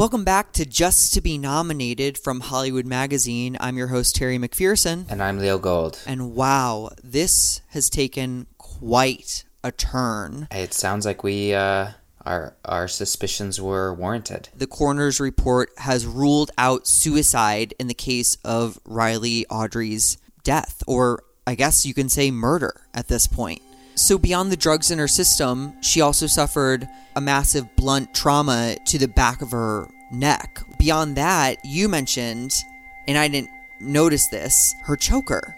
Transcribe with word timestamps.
Welcome 0.00 0.24
back 0.24 0.52
to 0.52 0.64
Just 0.64 1.12
to 1.12 1.20
Be 1.20 1.36
Nominated 1.36 2.16
from 2.16 2.40
Hollywood 2.40 2.86
Magazine. 2.86 3.58
I'm 3.60 3.76
your 3.76 3.88
host, 3.88 4.16
Terry 4.16 4.38
McPherson. 4.38 5.04
And 5.10 5.22
I'm 5.22 5.38
Leo 5.38 5.58
Gold. 5.58 6.00
And 6.06 6.34
wow, 6.34 6.88
this 7.04 7.60
has 7.68 7.90
taken 7.90 8.46
quite 8.56 9.44
a 9.62 9.70
turn. 9.70 10.48
It 10.52 10.72
sounds 10.72 11.04
like 11.04 11.22
we, 11.22 11.52
uh, 11.52 11.90
our, 12.24 12.56
our 12.64 12.88
suspicions 12.88 13.60
were 13.60 13.92
warranted. 13.92 14.48
The 14.56 14.66
coroner's 14.66 15.20
report 15.20 15.68
has 15.76 16.06
ruled 16.06 16.50
out 16.56 16.86
suicide 16.86 17.74
in 17.78 17.86
the 17.86 17.92
case 17.92 18.38
of 18.42 18.78
Riley 18.86 19.44
Audrey's 19.50 20.16
death, 20.44 20.82
or 20.86 21.24
I 21.46 21.56
guess 21.56 21.84
you 21.84 21.92
can 21.92 22.08
say 22.08 22.30
murder 22.30 22.86
at 22.94 23.08
this 23.08 23.26
point. 23.26 23.60
So, 24.00 24.16
beyond 24.16 24.50
the 24.50 24.56
drugs 24.56 24.90
in 24.90 24.98
her 24.98 25.06
system, 25.06 25.74
she 25.82 26.00
also 26.00 26.26
suffered 26.26 26.88
a 27.16 27.20
massive 27.20 27.76
blunt 27.76 28.14
trauma 28.14 28.76
to 28.86 28.96
the 28.96 29.06
back 29.06 29.42
of 29.42 29.50
her 29.50 29.88
neck. 30.10 30.58
Beyond 30.78 31.16
that, 31.18 31.62
you 31.66 31.86
mentioned, 31.86 32.64
and 33.06 33.18
I 33.18 33.28
didn't 33.28 33.50
notice 33.78 34.28
this, 34.28 34.74
her 34.84 34.96
choker. 34.96 35.54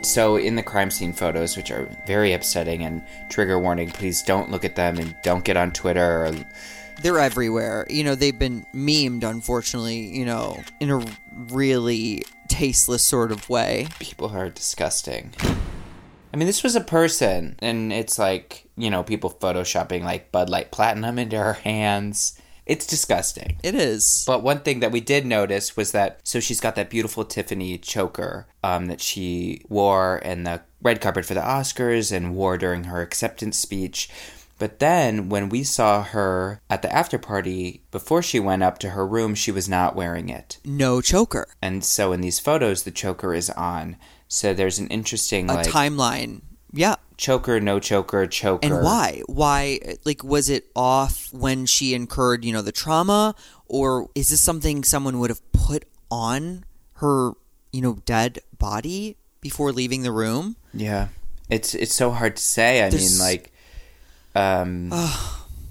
So, 0.00 0.36
in 0.36 0.56
the 0.56 0.62
crime 0.62 0.90
scene 0.90 1.12
photos, 1.12 1.58
which 1.58 1.70
are 1.70 1.86
very 2.06 2.32
upsetting 2.32 2.84
and 2.84 3.02
trigger 3.28 3.58
warning, 3.58 3.90
please 3.90 4.22
don't 4.22 4.50
look 4.50 4.64
at 4.64 4.74
them 4.74 4.96
and 4.96 5.14
don't 5.22 5.44
get 5.44 5.58
on 5.58 5.72
Twitter 5.72 6.24
or 6.24 6.34
they're 7.02 7.18
everywhere. 7.18 7.86
You 7.90 8.02
know, 8.02 8.14
they've 8.14 8.36
been 8.36 8.64
memed, 8.74 9.24
unfortunately, 9.24 9.98
you 9.98 10.24
know, 10.24 10.64
in 10.80 10.90
a 10.90 11.04
really 11.50 12.22
tasteless 12.48 13.02
sort 13.02 13.30
of 13.30 13.46
way. 13.50 13.88
People 13.98 14.34
are 14.34 14.48
disgusting. 14.48 15.34
I 16.36 16.38
mean, 16.38 16.48
this 16.48 16.62
was 16.62 16.76
a 16.76 16.82
person, 16.82 17.56
and 17.60 17.90
it's 17.90 18.18
like, 18.18 18.68
you 18.76 18.90
know, 18.90 19.02
people 19.02 19.30
photoshopping 19.30 20.02
like 20.02 20.32
Bud 20.32 20.50
Light 20.50 20.70
Platinum 20.70 21.18
into 21.18 21.38
her 21.38 21.54
hands. 21.54 22.38
It's 22.66 22.86
disgusting. 22.86 23.58
It 23.62 23.74
is. 23.74 24.22
But 24.26 24.42
one 24.42 24.60
thing 24.60 24.80
that 24.80 24.92
we 24.92 25.00
did 25.00 25.24
notice 25.24 25.78
was 25.78 25.92
that 25.92 26.20
so 26.24 26.38
she's 26.38 26.60
got 26.60 26.74
that 26.74 26.90
beautiful 26.90 27.24
Tiffany 27.24 27.78
choker 27.78 28.48
um, 28.62 28.84
that 28.88 29.00
she 29.00 29.62
wore 29.70 30.18
in 30.18 30.42
the 30.42 30.60
red 30.82 31.00
carpet 31.00 31.24
for 31.24 31.32
the 31.32 31.40
Oscars 31.40 32.14
and 32.14 32.34
wore 32.34 32.58
during 32.58 32.84
her 32.84 33.00
acceptance 33.00 33.56
speech. 33.56 34.10
But 34.58 34.78
then 34.78 35.28
when 35.28 35.48
we 35.48 35.64
saw 35.64 36.02
her 36.02 36.60
at 36.70 36.82
the 36.82 36.94
after 36.94 37.18
party, 37.18 37.82
before 37.90 38.22
she 38.22 38.40
went 38.40 38.62
up 38.62 38.78
to 38.78 38.90
her 38.90 39.06
room, 39.06 39.34
she 39.34 39.52
was 39.52 39.68
not 39.68 39.94
wearing 39.94 40.28
it. 40.28 40.58
No 40.64 41.00
choker. 41.00 41.46
And 41.60 41.84
so 41.84 42.12
in 42.12 42.22
these 42.22 42.40
photos, 42.40 42.84
the 42.84 42.90
choker 42.90 43.34
is 43.34 43.50
on. 43.50 43.96
So 44.28 44.54
there's 44.54 44.78
an 44.78 44.88
interesting 44.88 45.50
a 45.50 45.54
like 45.54 45.66
timeline. 45.66 46.40
Yeah. 46.72 46.96
Choker, 47.16 47.60
no 47.60 47.80
choker, 47.80 48.26
choker. 48.26 48.66
And 48.66 48.82
why? 48.82 49.22
Why? 49.26 49.80
Like, 50.04 50.22
was 50.22 50.50
it 50.50 50.66
off 50.74 51.32
when 51.32 51.64
she 51.66 51.94
incurred, 51.94 52.44
you 52.44 52.52
know, 52.52 52.62
the 52.62 52.72
trauma, 52.72 53.34
or 53.66 54.08
is 54.14 54.28
this 54.28 54.40
something 54.40 54.84
someone 54.84 55.18
would 55.18 55.30
have 55.30 55.40
put 55.52 55.84
on 56.10 56.64
her, 56.94 57.32
you 57.72 57.80
know, 57.80 57.94
dead 58.04 58.40
body 58.58 59.16
before 59.40 59.72
leaving 59.72 60.02
the 60.02 60.12
room? 60.12 60.56
Yeah, 60.74 61.08
it's 61.48 61.74
it's 61.74 61.94
so 61.94 62.10
hard 62.10 62.36
to 62.36 62.42
say. 62.42 62.82
I 62.82 62.90
There's... 62.90 63.18
mean, 63.18 63.26
like, 63.26 63.50
um, 64.36 64.92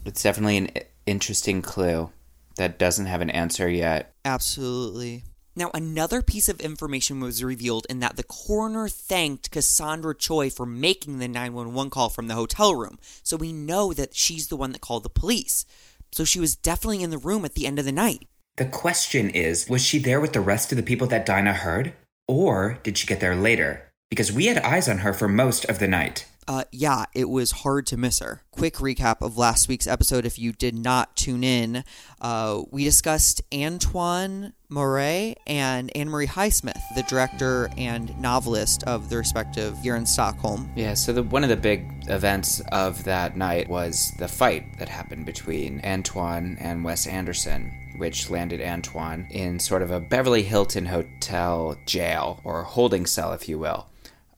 it's 0.05 0.23
definitely 0.23 0.58
an 0.58 0.69
interesting 1.05 1.61
clue 1.61 2.09
that 2.58 2.80
doesn't 2.80 3.06
have 3.06 3.22
an 3.22 3.29
answer 3.29 3.69
yet. 3.69 4.13
Absolutely. 4.23 5.23
Now, 5.56 5.72
another 5.73 6.22
piece 6.22 6.50
of 6.50 6.59
information 6.59 7.22
was 7.22 7.44
revealed 7.44 7.88
in 7.89 8.00
that 8.00 8.17
the 8.17 8.23
coroner 8.23 8.89
thanked 8.89 9.51
Cassandra 9.51 10.13
Choi 10.13 10.50
for 10.50 10.66
making 10.66 11.19
the 11.19 11.29
911 11.29 11.89
call 11.91 12.09
from 12.09 12.28
the 12.28 12.34
hotel 12.34 12.75
room. 12.75 13.00
So 13.23 13.38
we 13.38 13.53
know 13.53 13.94
that 13.94 14.16
she's 14.16 14.47
the 14.47 14.57
one 14.57 14.73
that 14.73 14.81
called 14.81 15.03
the 15.03 15.09
police. 15.09 15.66
So 16.12 16.25
she 16.25 16.39
was 16.39 16.56
definitely 16.56 17.03
in 17.03 17.09
the 17.09 17.18
room 17.18 17.45
at 17.45 17.53
the 17.53 17.68
end 17.68 17.79
of 17.79 17.85
the 17.85 17.91
night. 17.91 18.28
The 18.57 18.66
question 18.66 19.29
is 19.29 19.69
was 19.69 19.85
she 19.85 20.00
there 20.00 20.19
with 20.19 20.34
the 20.34 20.41
rest 20.41 20.72
of 20.72 20.78
the 20.78 20.84
people 20.84 21.07
that 21.07 21.25
Dinah 21.25 21.53
heard? 21.53 21.94
Or 22.28 22.79
did 22.84 22.97
she 22.97 23.07
get 23.07 23.19
there 23.19 23.35
later? 23.35 23.91
Because 24.09 24.31
we 24.31 24.47
had 24.47 24.57
eyes 24.57 24.89
on 24.89 25.00
her 25.00 25.13
for 25.13 25.28
most 25.28 25.66
of 25.66 25.79
the 25.79 25.88
night 25.88 26.25
uh, 26.47 26.63
yeah, 26.72 27.06
it 27.13 27.29
was 27.29 27.51
hard 27.51 27.88
to 27.88 27.97
miss 27.97 28.19
her. 28.19 28.41
Quick 28.51 28.75
recap 28.75 29.22
of 29.22 29.38
last 29.38 29.67
week's 29.67 29.88
episode 29.88 30.25
if 30.25 30.38
you 30.38 30.51
did 30.51 30.75
not 30.75 31.16
tune 31.16 31.44
in. 31.44 31.83
Uh, 32.22 32.63
we 32.72 32.83
discussed 32.83 33.41
Antoine 33.53 34.53
Maure 34.69 35.33
and 35.47 35.95
Anne 35.95 36.09
Marie 36.09 36.28
Highsmith, 36.28 36.79
the 36.95 37.03
director 37.03 37.69
and 37.78 38.17
novelist 38.19 38.83
of 38.83 39.09
the 39.09 39.17
respective 39.17 39.75
Year 39.83 39.95
in 39.95 40.06
Stockholm. 40.06 40.72
Yeah, 40.75 40.94
so 40.94 41.13
the, 41.13 41.23
one 41.23 41.44
of 41.44 41.50
the 41.50 41.57
big 41.57 41.88
events 42.07 42.62
of 42.72 43.03
that 43.06 43.35
night 43.35 43.67
was 43.69 44.12
the 44.19 44.27
fight 44.27 44.77
that 44.77 44.89
happened 44.89 45.25
between 45.25 45.81
Antoine 45.83 46.57
and 46.59 46.83
Wes 46.83 47.07
Anderson 47.07 47.72
which 47.97 48.29
landed 48.29 48.62
Antoine 48.62 49.25
in 49.29 49.57
sort 49.57 49.81
of 49.81 49.89
a 49.89 50.01
Beverly 50.01 50.44
Hilton 50.44 50.85
hotel 50.85 51.77
jail, 51.85 52.41
or 52.44 52.63
holding 52.63 53.06
cell, 53.06 53.31
if 53.31 53.47
you 53.47 53.57
will. 53.57 53.88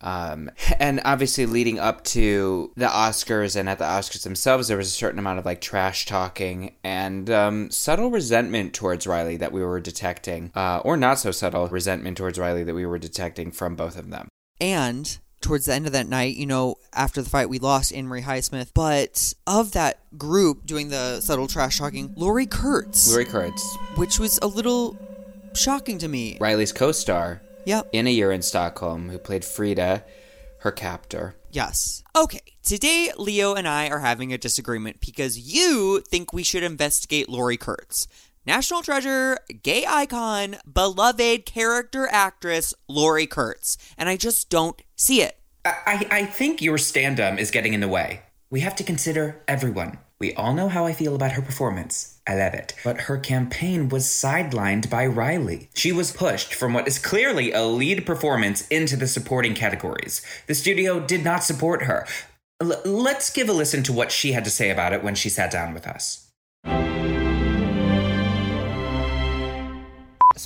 Um, 0.02 0.52
and 0.80 1.02
obviously, 1.06 1.46
leading 1.46 1.80
up 1.80 2.04
to 2.06 2.72
the 2.76 2.88
Oscars 2.88 3.56
and 3.56 3.68
at 3.68 3.80
the 3.80 3.86
Oscars 3.86 4.24
themselves, 4.24 4.68
there 4.68 4.78
was 4.78 4.88
a 4.88 4.92
certain 4.92 5.20
amount 5.20 5.40
of 5.40 5.46
like 5.46 5.62
trash 5.62 6.06
talking 6.06 6.76
and 6.84 7.30
um, 7.30 7.72
subtle 7.72 8.12
resentment 8.12 8.74
towards 8.74 9.08
Riley 9.08 9.38
that 9.38 9.52
we 9.52 9.64
were 9.64 9.80
detecting, 9.80 10.52
uh, 10.56 10.80
or 10.84 10.98
not 10.98 11.20
so 11.20 11.32
subtle 11.32 11.68
resentment 11.68 12.18
towards 12.18 12.38
Riley 12.38 12.64
that 12.64 12.76
we 12.76 12.86
were 12.86 13.00
detecting 13.00 13.52
from 13.52 13.76
both 13.76 13.98
of 13.98 14.10
them. 14.10 14.28
And 14.60 15.18
towards 15.42 15.66
the 15.66 15.74
end 15.74 15.86
of 15.86 15.94
that 15.94 16.08
night, 16.08 16.36
you 16.36 16.46
know, 16.46 16.76
after 16.94 17.22
the 17.22 17.30
fight, 17.30 17.50
we 17.50 17.60
lost 17.60 17.94
Anne 17.94 18.08
Marie 18.08 18.22
Highsmith. 18.22 18.72
But 18.74 19.34
of 19.46 19.72
that 19.72 20.00
group 20.18 20.66
doing 20.66 20.90
the 20.90 21.22
subtle 21.22 21.48
trash 21.48 21.80
talking, 21.80 22.14
Laurie 22.16 22.46
Kurtz. 22.46 23.10
Laurie 23.10 23.26
Kurtz. 23.26 23.76
Which 23.96 24.20
was 24.20 24.40
a 24.42 24.48
little 24.48 24.98
shocking 25.54 25.98
to 26.00 26.08
me. 26.08 26.38
Riley's 26.40 26.72
co 26.72 26.92
star 26.92 27.42
Yep. 27.68 27.90
In 27.92 28.08
a 28.08 28.12
year 28.12 28.32
in 28.32 28.42
Stockholm, 28.42 29.10
who 29.10 29.18
played 29.18 29.44
Frida, 29.44 30.06
her 30.60 30.72
captor. 30.72 31.36
Yes. 31.52 32.02
Okay, 32.16 32.40
today 32.64 33.12
Leo 33.18 33.56
and 33.56 33.68
I 33.68 33.90
are 33.90 34.00
having 34.00 34.32
a 34.32 34.38
disagreement 34.38 35.02
because 35.02 35.38
you 35.38 36.02
think 36.08 36.32
we 36.32 36.44
should 36.44 36.64
investigate 36.64 37.28
Laurie 37.28 37.58
Kurtz. 37.58 38.08
National 38.46 38.82
treasure, 38.82 39.38
gay 39.64 39.86
icon, 39.86 40.56
beloved 40.72 41.46
character 41.46 42.08
actress 42.10 42.74
Laurie 42.88 43.28
Kurtz. 43.28 43.78
And 43.98 44.08
I 44.08 44.16
just 44.16 44.50
don't 44.50 44.82
see 44.96 45.22
it. 45.22 45.38
I, 45.66 46.08
I 46.10 46.26
think 46.26 46.62
your 46.62 46.78
stand 46.78 47.20
is 47.38 47.52
getting 47.52 47.74
in 47.74 47.82
the 47.82 47.90
way. 47.90 48.22
We 48.50 48.62
have 48.62 48.78
to 48.78 48.86
consider 48.86 49.44
everyone. 49.46 50.00
We 50.20 50.34
all 50.36 50.54
know 50.54 50.70
how 50.70 50.86
I 50.86 50.94
feel 50.94 51.16
about 51.16 51.34
her 51.34 51.42
performance. 51.42 52.17
I 52.28 52.36
love 52.36 52.54
it. 52.54 52.74
But 52.84 53.02
her 53.02 53.18
campaign 53.18 53.90
was 53.90 54.06
sidelined 54.06 54.90
by 54.90 55.06
Riley. 55.06 55.70
She 55.74 55.92
was 55.92 56.12
pushed 56.12 56.54
from 56.54 56.74
what 56.74 56.88
is 56.88 57.00
clearly 57.00 57.52
a 57.54 57.64
lead 57.64 58.06
performance 58.06 58.68
into 58.68 58.98
the 58.98 59.08
supporting 59.08 59.54
categories. 59.54 60.22
The 60.48 60.56
studio 60.56 61.00
did 61.00 61.24
not 61.24 61.44
support 61.44 61.84
her. 61.84 62.06
L- 62.62 62.82
let's 62.84 63.30
give 63.30 63.48
a 63.48 63.54
listen 63.54 63.82
to 63.84 63.94
what 63.94 64.12
she 64.12 64.34
had 64.34 64.44
to 64.44 64.52
say 64.52 64.70
about 64.70 64.94
it 64.94 65.04
when 65.04 65.16
she 65.16 65.30
sat 65.30 65.52
down 65.52 65.74
with 65.74 65.88
us. 65.88 66.30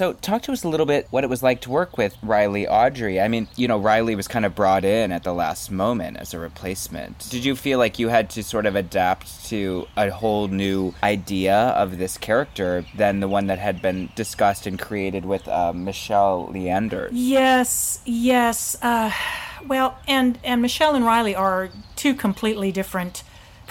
So, 0.02 0.14
talk 0.14 0.42
to 0.42 0.52
us 0.52 0.64
a 0.64 0.68
little 0.68 0.88
bit 0.88 1.06
what 1.12 1.24
it 1.24 1.30
was 1.30 1.44
like 1.44 1.62
to 1.62 1.70
work 1.70 1.96
with 1.96 2.18
Riley 2.24 2.68
Audrey. 2.68 3.22
I 3.22 3.28
mean, 3.28 3.48
you 3.56 3.68
know, 3.68 3.78
Riley 3.78 4.16
was 4.16 4.28
kind 4.28 4.48
of 4.48 4.56
brought 4.56 4.84
in 4.84 5.12
at 5.12 5.24
the 5.24 5.32
last 5.32 5.70
moment 5.70 6.18
as 6.18 6.34
a 6.34 6.40
replacement. 6.40 7.30
Did 7.30 7.46
you 7.46 7.56
feel 7.56 7.78
like 7.78 8.00
you 8.00 8.08
had 8.08 8.32
to 8.32 8.42
sort 8.42 8.66
of 8.66 8.76
adapt 8.76 9.46
to 9.50 9.86
a 9.96 10.10
whole 10.10 10.48
new 10.48 10.96
idea 11.04 11.56
of 11.56 12.00
this 12.00 12.18
character 12.18 12.84
than 12.96 13.20
the 13.20 13.28
one 13.28 13.46
that 13.46 13.60
had 13.60 13.80
been 13.80 14.10
discussed 14.16 14.66
and 14.66 14.80
created 14.80 15.24
with 15.24 15.48
uh, 15.48 15.72
Michelle 15.72 16.48
Leander? 16.48 17.08
Yes, 17.12 18.00
yes. 18.04 18.76
Uh, 18.82 19.12
well, 19.68 20.00
and 20.08 20.40
and 20.44 20.64
Michelle 20.64 20.96
and 20.96 21.06
Riley 21.06 21.36
are 21.36 21.70
two 21.96 22.16
completely 22.16 22.72
different 22.72 23.22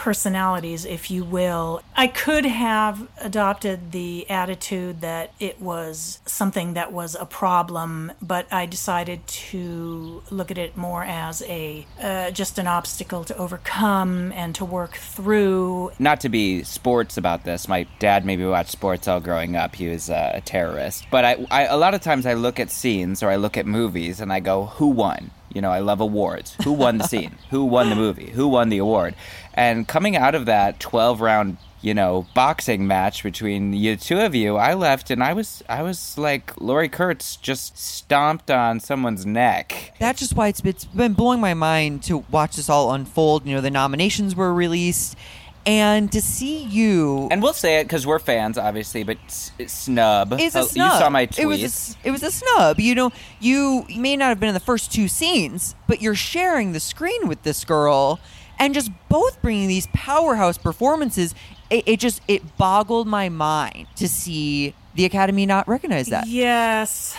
personalities, 0.01 0.87
if 0.87 1.11
you 1.11 1.23
will. 1.23 1.83
I 1.95 2.07
could 2.07 2.47
have 2.47 3.07
adopted 3.21 3.93
the 3.93 4.29
attitude 4.31 5.03
that 5.03 5.35
it 5.39 5.61
was 5.61 6.21
something 6.25 6.73
that 6.73 6.91
was 6.91 7.15
a 7.21 7.27
problem, 7.27 8.11
but 8.23 8.51
I 8.51 8.65
decided 8.65 9.27
to 9.27 10.23
look 10.31 10.51
at 10.51 10.57
it 10.57 10.75
more 10.75 11.05
as 11.05 11.43
a 11.43 11.87
uh, 12.01 12.31
just 12.31 12.59
an 12.59 12.67
obstacle 12.67 13.25
to 13.25 13.37
overcome 13.37 14.33
and 14.33 14.55
to 14.55 14.65
work 14.65 14.97
through. 14.97 15.93
Not 15.99 16.23
to 16.23 16.31
be 16.31 16.63
sports 16.63 17.19
about 17.19 17.45
this, 17.45 17.69
my 17.69 17.87
dad 17.99 18.25
maybe 18.25 18.47
watched 18.47 18.71
sports 18.71 19.07
all 19.07 19.21
growing 19.21 19.55
up. 19.55 19.75
He 19.75 19.89
was 19.89 20.09
uh, 20.09 20.33
a 20.33 20.41
terrorist, 20.41 21.05
but 21.11 21.27
I, 21.27 21.47
I 21.51 21.65
a 21.67 21.77
lot 21.77 21.93
of 21.93 22.01
times 22.01 22.25
I 22.25 22.33
look 22.33 22.59
at 22.59 22.71
scenes 22.71 23.23
or 23.23 23.29
I 23.29 23.37
look 23.37 23.59
at 23.59 23.67
movies 23.67 24.19
and 24.19 24.33
I 24.33 24.41
go, 24.41 24.65
who 24.65 24.87
won? 24.87 25.31
You 25.53 25.61
know, 25.61 25.71
I 25.71 25.81
love 25.81 26.01
awards. 26.01 26.57
Who 26.65 26.73
won 26.73 26.99
the 26.99 27.07
scene? 27.09 27.37
Who 27.51 27.65
won 27.65 27.91
the 27.91 27.97
movie? 27.97 28.31
Who 28.31 28.49
won 28.49 28.69
the 28.69 28.79
award? 28.79 29.15
And 29.55 29.87
coming 29.87 30.17
out 30.17 30.35
of 30.35 30.47
that 30.47 30.79
12 30.79 31.21
round, 31.21 31.57
you 31.83 31.93
know, 31.93 32.27
boxing 32.35 32.87
match 32.87 33.23
between 33.23 33.73
the 33.73 33.97
two 33.97 34.21
of 34.21 34.35
you, 34.35 34.57
I 34.57 34.75
left 34.75 35.11
and 35.11 35.23
I 35.25 35.33
was 35.33 35.65
I 35.69 35.83
was 35.83 36.17
like 36.17 36.59
Laurie 36.61 36.89
Kurtz 36.89 37.37
just 37.37 37.79
stomped 37.79 38.51
on 38.51 38.81
someone's 38.81 39.27
neck. 39.27 39.95
That's 39.99 40.21
just 40.21 40.37
why 40.37 40.49
it's, 40.49 40.61
it's 40.61 40.85
been 40.85 41.15
blowing 41.15 41.41
my 41.41 41.55
mind 41.55 42.03
to 42.05 42.19
watch 42.31 42.57
this 42.57 42.69
all 42.69 42.93
unfold. 42.93 43.47
You 43.47 43.57
know, 43.57 43.61
the 43.61 43.71
nominations 43.71 44.37
were 44.37 44.55
released 44.55 45.17
And 45.67 46.11
to 46.13 46.23
see 46.23 46.63
you 46.65 47.29
And 47.31 47.43
we'll 47.43 47.53
say 47.53 47.81
it 47.81 47.85
because 47.85 48.07
we're 48.07 48.19
fans, 48.19 48.57
obviously, 48.57 49.03
but 49.03 49.19
s- 49.27 49.53
snub. 49.67 50.33
It's 50.39 50.57
oh, 50.57 50.61
a 50.61 50.63
Oh, 50.63 50.67
snub. 50.67 50.93
You 50.93 50.99
saw 50.99 51.11
my 51.11 51.27
tweet. 51.27 51.39
It 51.39 51.47
was 51.47 51.61
a, 51.63 51.65
s- 51.67 51.97
it 52.03 52.11
was 52.11 52.23
a 52.23 52.31
snub. 52.31 52.81
You 52.81 52.95
know, 52.95 53.13
you 53.41 53.85
may 53.97 54.17
not 54.17 54.31
have 54.31 54.41
been 54.41 54.49
in 54.49 54.55
the 54.55 54.61
first 54.61 54.91
two 54.93 55.07
scenes, 55.07 55.75
but 55.87 56.01
you're 56.01 56.15
sharing 56.15 56.73
the 56.73 56.81
screen 56.81 57.29
with 57.29 57.43
this 57.43 57.65
girl, 57.65 58.21
and 58.59 58.73
just 58.75 58.91
both 59.09 59.41
bringing 59.43 59.69
these 59.69 59.87
powerhouse 59.93 60.57
performances. 60.59 61.35
It, 61.69 61.87
it 61.87 62.01
just 62.01 62.21
it 62.27 62.57
boggled 62.57 63.07
my 63.07 63.29
mind 63.29 63.87
to 63.97 64.09
see 64.09 64.75
the 64.95 65.05
Academy 65.05 65.47
not 65.47 65.69
recognize 65.69 66.07
that. 66.09 66.27
Yes. 66.27 67.15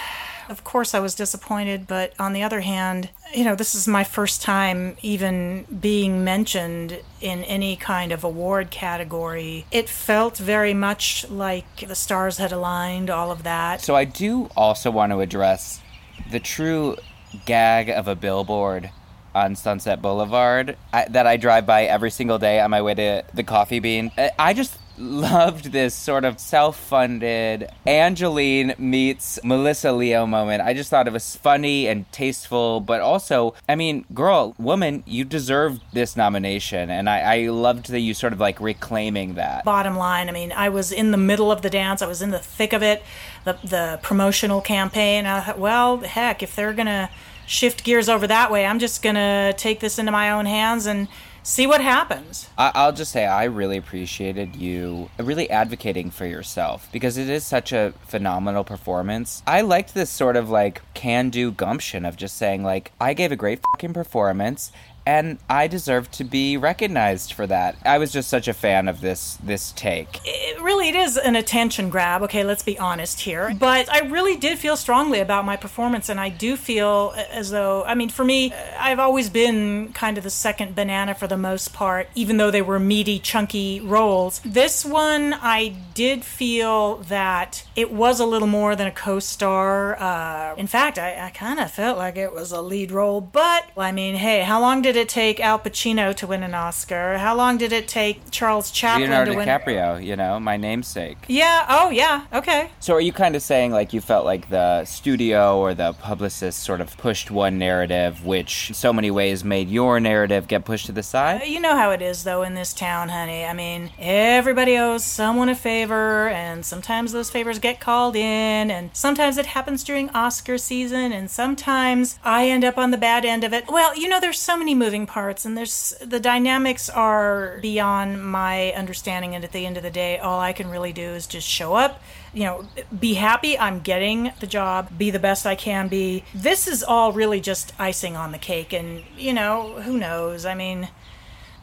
Of 0.49 0.63
course, 0.63 0.93
I 0.93 0.99
was 0.99 1.15
disappointed, 1.15 1.87
but 1.87 2.13
on 2.19 2.33
the 2.33 2.43
other 2.43 2.61
hand, 2.61 3.09
you 3.33 3.43
know, 3.45 3.55
this 3.55 3.73
is 3.75 3.87
my 3.87 4.03
first 4.03 4.41
time 4.41 4.97
even 5.01 5.65
being 5.79 6.23
mentioned 6.23 6.99
in 7.21 7.43
any 7.43 7.75
kind 7.75 8.11
of 8.11 8.23
award 8.23 8.71
category. 8.71 9.65
It 9.71 9.87
felt 9.89 10.37
very 10.37 10.73
much 10.73 11.29
like 11.29 11.87
the 11.87 11.95
stars 11.95 12.37
had 12.37 12.51
aligned, 12.51 13.09
all 13.09 13.31
of 13.31 13.43
that. 13.43 13.81
So 13.81 13.95
I 13.95 14.05
do 14.05 14.49
also 14.55 14.91
want 14.91 15.11
to 15.11 15.19
address 15.19 15.81
the 16.29 16.39
true 16.39 16.97
gag 17.45 17.89
of 17.89 18.07
a 18.07 18.15
billboard 18.15 18.91
on 19.33 19.55
Sunset 19.55 20.01
Boulevard 20.01 20.75
I, 20.91 21.05
that 21.09 21.25
I 21.25 21.37
drive 21.37 21.65
by 21.65 21.85
every 21.85 22.11
single 22.11 22.37
day 22.37 22.59
on 22.59 22.69
my 22.69 22.81
way 22.81 22.93
to 22.95 23.23
the 23.33 23.43
coffee 23.43 23.79
bean. 23.79 24.11
I- 24.17 24.31
I 24.37 24.53
just 24.53 24.77
loved 25.01 25.71
this 25.71 25.93
sort 25.95 26.23
of 26.23 26.39
self-funded 26.39 27.67
Angelyne 27.85 28.75
meets 28.77 29.39
Melissa 29.43 29.91
Leo 29.91 30.25
moment. 30.25 30.61
I 30.61 30.73
just 30.73 30.89
thought 30.89 31.07
it 31.07 31.13
was 31.13 31.35
funny 31.35 31.87
and 31.87 32.09
tasteful, 32.11 32.79
but 32.79 33.01
also, 33.01 33.55
I 33.67 33.75
mean, 33.75 34.05
girl, 34.13 34.55
woman, 34.57 35.03
you 35.05 35.25
deserved 35.25 35.81
this 35.93 36.15
nomination, 36.15 36.89
and 36.89 37.09
I, 37.09 37.19
I 37.19 37.47
loved 37.49 37.89
that 37.89 37.99
you 37.99 38.13
sort 38.13 38.33
of 38.33 38.39
like 38.39 38.59
reclaiming 38.61 39.33
that. 39.35 39.65
Bottom 39.65 39.97
line, 39.97 40.29
I 40.29 40.31
mean, 40.31 40.51
I 40.51 40.69
was 40.69 40.91
in 40.91 41.11
the 41.11 41.17
middle 41.17 41.51
of 41.51 41.61
the 41.61 41.69
dance. 41.69 42.01
I 42.01 42.07
was 42.07 42.21
in 42.21 42.31
the 42.31 42.39
thick 42.39 42.73
of 42.73 42.83
it, 42.83 43.03
the 43.43 43.57
the 43.63 43.99
promotional 44.01 44.61
campaign. 44.61 45.25
I 45.25 45.41
thought, 45.41 45.59
well, 45.59 45.97
heck, 45.97 46.43
if 46.43 46.55
they're 46.55 46.73
gonna 46.73 47.09
shift 47.47 47.83
gears 47.83 48.07
over 48.07 48.27
that 48.27 48.51
way, 48.51 48.65
I'm 48.65 48.79
just 48.79 49.01
gonna 49.01 49.53
take 49.57 49.79
this 49.79 49.99
into 49.99 50.11
my 50.11 50.31
own 50.31 50.45
hands 50.45 50.85
and 50.85 51.07
see 51.43 51.65
what 51.67 51.81
happens. 51.81 52.49
I- 52.57 52.71
I'll 52.75 52.91
just 52.91 53.11
say 53.11 53.25
I 53.25 53.45
really 53.45 53.77
appreciated 53.77 54.55
you 54.55 55.09
really 55.17 55.49
advocating 55.49 56.11
for 56.11 56.25
yourself 56.25 56.87
because 56.91 57.17
it 57.17 57.29
is 57.29 57.43
such 57.45 57.71
a 57.71 57.93
phenomenal 58.07 58.63
performance. 58.63 59.41
I 59.47 59.61
liked 59.61 59.93
this 59.93 60.09
sort 60.09 60.35
of 60.35 60.49
like 60.49 60.81
can 60.93 61.29
do 61.29 61.51
gumption 61.51 62.05
of 62.05 62.15
just 62.15 62.37
saying, 62.37 62.63
like, 62.63 62.91
I 63.01 63.13
gave 63.13 63.31
a 63.31 63.35
great 63.35 63.59
fucking 63.73 63.93
performance 63.93 64.71
and 65.05 65.39
I 65.49 65.67
deserve 65.67 66.11
to 66.11 66.23
be 66.23 66.57
recognized 66.57 67.33
for 67.33 67.47
that. 67.47 67.75
I 67.85 67.97
was 67.97 68.11
just 68.11 68.29
such 68.29 68.47
a 68.47 68.53
fan 68.53 68.87
of 68.87 69.01
this 69.01 69.37
this 69.43 69.71
take. 69.73 70.19
It 70.25 70.61
really 70.61 70.89
it 70.89 70.95
is 70.95 71.17
an 71.17 71.35
attention 71.35 71.89
grab. 71.89 72.21
Okay, 72.23 72.43
let's 72.43 72.63
be 72.63 72.77
honest 72.77 73.21
here. 73.21 73.55
But 73.57 73.91
I 73.91 73.99
really 73.99 74.35
did 74.35 74.59
feel 74.59 74.77
strongly 74.77 75.19
about 75.19 75.45
my 75.45 75.57
performance, 75.57 76.09
and 76.09 76.19
I 76.19 76.29
do 76.29 76.55
feel 76.55 77.13
as 77.31 77.51
though, 77.51 77.83
I 77.83 77.95
mean, 77.95 78.09
for 78.09 78.23
me, 78.23 78.53
I've 78.79 78.99
always 78.99 79.29
been 79.29 79.93
kind 79.93 80.17
of 80.17 80.23
the 80.23 80.29
second 80.29 80.75
banana 80.75 81.15
for 81.15 81.27
the 81.27 81.37
most 81.37 81.73
part, 81.73 82.09
even 82.15 82.37
though 82.37 82.51
they 82.51 82.61
were 82.61 82.79
meaty, 82.79 83.19
chunky 83.19 83.79
roles. 83.79 84.39
This 84.43 84.85
one, 84.85 85.33
I 85.33 85.75
did 85.93 86.23
feel 86.23 86.97
that 86.97 87.63
it 87.75 87.91
was 87.91 88.19
a 88.19 88.25
little 88.25 88.47
more 88.47 88.75
than 88.75 88.87
a 88.87 88.91
co-star. 88.91 89.99
Uh, 89.99 90.55
in 90.55 90.67
fact, 90.67 90.97
I, 90.97 91.27
I 91.27 91.29
kind 91.29 91.59
of 91.59 91.71
felt 91.71 91.97
like 91.97 92.17
it 92.17 92.33
was 92.33 92.51
a 92.51 92.61
lead 92.61 92.91
role. 92.91 93.21
But 93.21 93.69
I 93.77 93.91
mean, 93.91 94.15
hey, 94.15 94.41
how 94.41 94.59
long 94.59 94.81
did 94.81 94.90
it 94.95 95.09
take 95.09 95.39
Al 95.39 95.59
Pacino 95.59 96.15
to 96.15 96.27
win 96.27 96.43
an 96.43 96.53
Oscar? 96.53 97.17
How 97.17 97.35
long 97.35 97.57
did 97.57 97.71
it 97.71 97.87
take 97.87 98.31
Charles 98.31 98.71
Chaplin 98.71 99.09
Leonardo 99.09 99.31
to 99.31 99.37
win? 99.37 99.47
Leonardo 99.47 99.65
DiCaprio, 99.65 100.05
you 100.05 100.15
know, 100.15 100.39
my 100.39 100.57
namesake. 100.57 101.17
Yeah. 101.27 101.65
Oh, 101.69 101.89
yeah. 101.89 102.25
Okay. 102.33 102.71
So 102.79 102.93
are 102.93 103.01
you 103.01 103.13
kind 103.13 103.35
of 103.35 103.41
saying 103.41 103.71
like 103.71 103.93
you 103.93 104.01
felt 104.01 104.25
like 104.25 104.49
the 104.49 104.85
studio 104.85 105.59
or 105.59 105.73
the 105.73 105.93
publicist 105.93 106.59
sort 106.59 106.81
of 106.81 106.97
pushed 106.97 107.31
one 107.31 107.57
narrative, 107.57 108.25
which 108.25 108.69
in 108.69 108.75
so 108.75 108.93
many 108.93 109.11
ways 109.11 109.43
made 109.43 109.69
your 109.69 109.99
narrative 109.99 110.47
get 110.47 110.65
pushed 110.65 110.85
to 110.87 110.91
the 110.91 111.03
side? 111.03 111.41
Uh, 111.41 111.45
you 111.45 111.59
know 111.59 111.75
how 111.75 111.91
it 111.91 112.01
is, 112.01 112.23
though, 112.23 112.43
in 112.43 112.53
this 112.53 112.73
town, 112.73 113.09
honey. 113.09 113.45
I 113.45 113.53
mean, 113.53 113.91
everybody 113.99 114.77
owes 114.77 115.03
someone 115.05 115.49
a 115.49 115.55
favor, 115.55 116.29
and 116.29 116.65
sometimes 116.65 117.11
those 117.11 117.29
favors 117.29 117.59
get 117.59 117.79
called 117.79 118.15
in, 118.15 118.71
and 118.71 118.89
sometimes 118.93 119.37
it 119.37 119.47
happens 119.47 119.83
during 119.83 120.09
Oscar 120.09 120.57
season, 120.57 121.11
and 121.11 121.29
sometimes 121.29 122.19
I 122.23 122.47
end 122.47 122.63
up 122.63 122.77
on 122.77 122.91
the 122.91 122.97
bad 122.97 123.25
end 123.25 123.43
of 123.43 123.53
it. 123.53 123.65
Well, 123.67 123.95
you 123.97 124.07
know, 124.07 124.19
there's 124.19 124.39
so 124.39 124.57
many 124.57 124.75
moving 124.81 125.05
parts, 125.05 125.45
and 125.45 125.57
there's 125.57 125.93
the 126.01 126.19
dynamics 126.19 126.89
are 126.89 127.59
beyond 127.61 128.23
my 128.23 128.71
understanding, 128.73 129.35
and 129.35 129.43
at 129.43 129.51
the 129.51 129.65
end 129.65 129.77
of 129.77 129.83
the 129.83 129.91
day, 129.91 130.17
all 130.17 130.39
I 130.39 130.53
can 130.53 130.69
really 130.69 130.93
do 130.93 131.09
is 131.19 131.27
just 131.27 131.47
show 131.47 131.75
up 131.75 132.01
you 132.33 132.43
know, 132.43 132.65
be 132.97 133.13
happy 133.15 133.57
I'm 133.57 133.81
getting 133.81 134.31
the 134.39 134.47
job, 134.47 134.97
be 134.97 135.11
the 135.11 135.19
best 135.19 135.45
I 135.45 135.55
can 135.55 135.87
be. 135.87 136.23
This 136.33 136.67
is 136.67 136.83
all 136.83 137.11
really 137.11 137.41
just 137.41 137.73
icing 137.77 138.15
on 138.15 138.31
the 138.31 138.37
cake, 138.37 138.73
and, 138.73 139.03
you 139.17 139.33
know, 139.33 139.81
who 139.81 139.97
knows? 139.97 140.45
I 140.45 140.55
mean, 140.55 140.89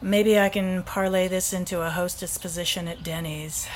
maybe 0.01 0.39
I 0.39 0.49
can 0.49 0.83
parlay 0.83 1.27
this 1.27 1.53
into 1.53 1.81
a 1.81 1.89
hostess 1.89 2.37
position 2.37 2.87
at 2.87 3.03
Denny's. 3.03 3.67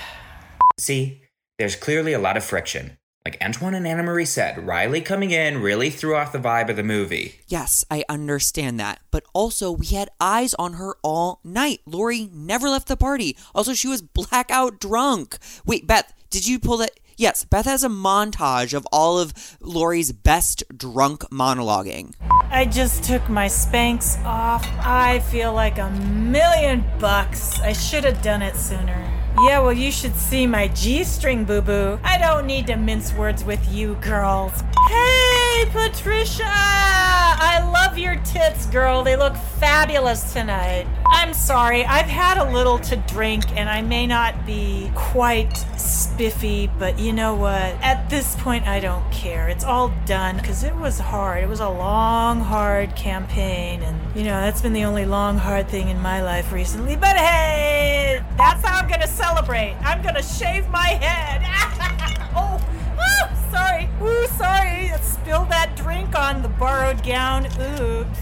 See, 0.80 1.22
there's 1.58 1.76
clearly 1.76 2.14
a 2.14 2.20
lot 2.20 2.38
of 2.38 2.44
friction. 2.44 2.98
Like 3.26 3.38
Antoine 3.42 3.74
and 3.74 3.88
Anna 3.88 4.04
Marie 4.04 4.26
said, 4.26 4.68
Riley 4.68 5.00
coming 5.00 5.32
in 5.32 5.62
really 5.62 5.90
threw 5.90 6.14
off 6.14 6.34
the 6.34 6.40
vibe 6.40 6.68
of 6.68 6.76
the 6.76 6.84
movie. 6.84 7.40
Yes, 7.48 7.86
I 7.90 8.04
understand 8.10 8.78
that. 8.82 9.00
But 9.12 9.24
also, 9.34 9.72
we 9.72 9.86
had 9.86 10.10
eyes 10.20 10.54
on 10.56 10.74
her 10.74 10.98
all 11.04 11.40
night. 11.42 11.80
Laurie 11.86 12.30
never 12.34 12.68
left 12.68 12.90
the 12.90 12.98
party. 12.98 13.38
Also, 13.56 13.74
she 13.74 13.88
was 13.88 14.02
blackout 14.02 14.78
drunk. 14.78 15.38
Wait, 15.66 15.88
Beth, 15.88 16.14
did 16.32 16.46
you 16.46 16.60
pull 16.60 16.76
that? 16.78 17.00
Yes, 17.16 17.46
Beth 17.46 17.64
has 17.64 17.86
a 17.86 17.90
montage 17.90 18.74
of 18.74 18.86
all 18.92 19.18
of 19.18 19.56
Laurie's 19.62 20.12
best 20.12 20.64
drunk 20.76 21.22
monologuing. 21.30 22.16
I 22.50 22.66
just 22.66 23.06
took 23.06 23.30
my 23.30 23.46
Spanx 23.46 24.22
off. 24.26 24.68
I 24.80 25.20
feel 25.20 25.54
like 25.54 25.78
a 25.78 25.92
million 25.92 26.84
bucks. 27.00 27.58
I 27.62 27.72
should 27.72 28.04
have 28.04 28.22
done 28.22 28.42
it 28.42 28.58
sooner. 28.58 29.23
Yeah, 29.42 29.60
well, 29.60 29.74
you 29.74 29.92
should 29.92 30.16
see 30.16 30.46
my 30.46 30.68
G 30.70 31.04
string, 31.04 31.44
boo 31.44 31.62
boo. 31.62 32.00
I 32.04 32.18
don't 32.18 32.46
need 32.46 32.68
to 32.68 32.76
mince 32.76 33.14
words 33.14 33.44
with 33.44 33.68
you 33.72 33.96
girls. 33.96 34.64
Hey, 34.88 35.66
Patricia! 35.72 36.44
I 36.46 37.68
love 37.74 37.98
your 37.98 38.16
tits, 38.18 38.68
girl. 38.68 39.04
They 39.04 39.16
look 39.16 39.36
fabulous 39.36 40.34
tonight. 40.34 40.88
I'm 41.06 41.34
sorry, 41.34 41.84
I've 41.86 42.06
had 42.06 42.38
a 42.38 42.52
little 42.52 42.80
to 42.80 42.96
drink 42.96 43.44
and 43.58 43.70
I 43.70 43.82
may 43.82 44.06
not 44.06 44.46
be 44.46 44.92
quite 44.96 45.56
spiffy, 45.78 46.70
but 46.80 47.00
you 47.00 47.14
know 47.14 47.34
what? 47.36 47.74
At 47.82 48.10
this 48.10 48.36
point, 48.38 48.68
I 48.68 48.80
don't 48.80 49.10
care. 49.12 49.48
It's 49.50 49.64
all 49.64 49.94
done 50.06 50.38
because 50.38 50.64
it 50.64 50.76
was 50.76 51.00
hard. 51.00 51.44
It 51.44 51.48
was 51.48 51.60
a 51.60 51.70
long, 51.70 52.40
hard 52.40 52.96
campaign, 52.96 53.82
and 53.84 54.00
you 54.16 54.24
know, 54.24 54.42
that's 54.42 54.62
been 54.62 54.74
the 54.74 54.84
only 54.86 55.06
long, 55.06 55.38
hard 55.38 55.70
thing 55.70 55.90
in 55.90 56.00
my 56.00 56.22
life 56.22 56.52
recently. 56.52 56.96
But 56.96 57.18
hey, 57.18 58.22
that's 58.38 58.66
how 58.66 58.80
I'm 58.80 58.90
gonna 58.90 59.08
celebrate. 59.24 59.74
I'm 59.84 60.02
gonna 60.02 60.22
shave 60.22 60.68
my 60.70 60.88
head. 61.00 61.42
oh, 62.36 62.60
oh, 63.00 63.48
sorry. 63.52 63.90
Ooh, 64.02 64.28
sorry. 64.38 64.92
I 64.92 65.00
spilled 65.02 65.50
that 65.50 65.78
drink 65.78 66.14
on 66.14 66.42
the 66.42 66.50
borrowed 66.50 67.02
gown. 67.04 67.46
Oops. 67.60 68.20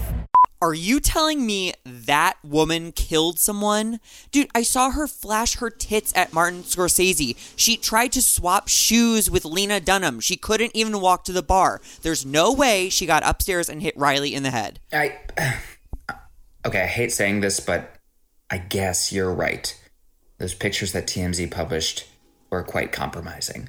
Are 0.60 0.74
you 0.74 1.00
telling 1.00 1.44
me 1.44 1.72
that 1.84 2.36
woman 2.44 2.92
killed 2.92 3.40
someone? 3.40 3.98
Dude, 4.30 4.46
I 4.54 4.62
saw 4.62 4.90
her 4.90 5.08
flash 5.08 5.56
her 5.56 5.70
tits 5.70 6.12
at 6.14 6.32
Martin 6.32 6.62
Scorsese. 6.62 7.36
She 7.56 7.76
tried 7.76 8.12
to 8.12 8.22
swap 8.22 8.68
shoes 8.68 9.28
with 9.28 9.44
Lena 9.44 9.80
Dunham. 9.80 10.20
She 10.20 10.36
couldn't 10.36 10.70
even 10.72 11.00
walk 11.00 11.24
to 11.24 11.32
the 11.32 11.42
bar. 11.42 11.80
There's 12.02 12.24
no 12.24 12.52
way 12.52 12.88
she 12.88 13.06
got 13.06 13.26
upstairs 13.26 13.68
and 13.68 13.82
hit 13.82 13.96
Riley 13.96 14.34
in 14.34 14.44
the 14.44 14.50
head. 14.52 14.78
I. 14.92 15.18
Okay, 16.64 16.82
I 16.82 16.86
hate 16.86 17.10
saying 17.10 17.40
this, 17.40 17.58
but 17.58 17.96
I 18.48 18.58
guess 18.58 19.12
you're 19.12 19.34
right. 19.34 19.76
Those 20.42 20.54
pictures 20.54 20.90
that 20.90 21.06
TMZ 21.06 21.52
published 21.52 22.08
were 22.50 22.64
quite 22.64 22.90
compromising. 22.90 23.68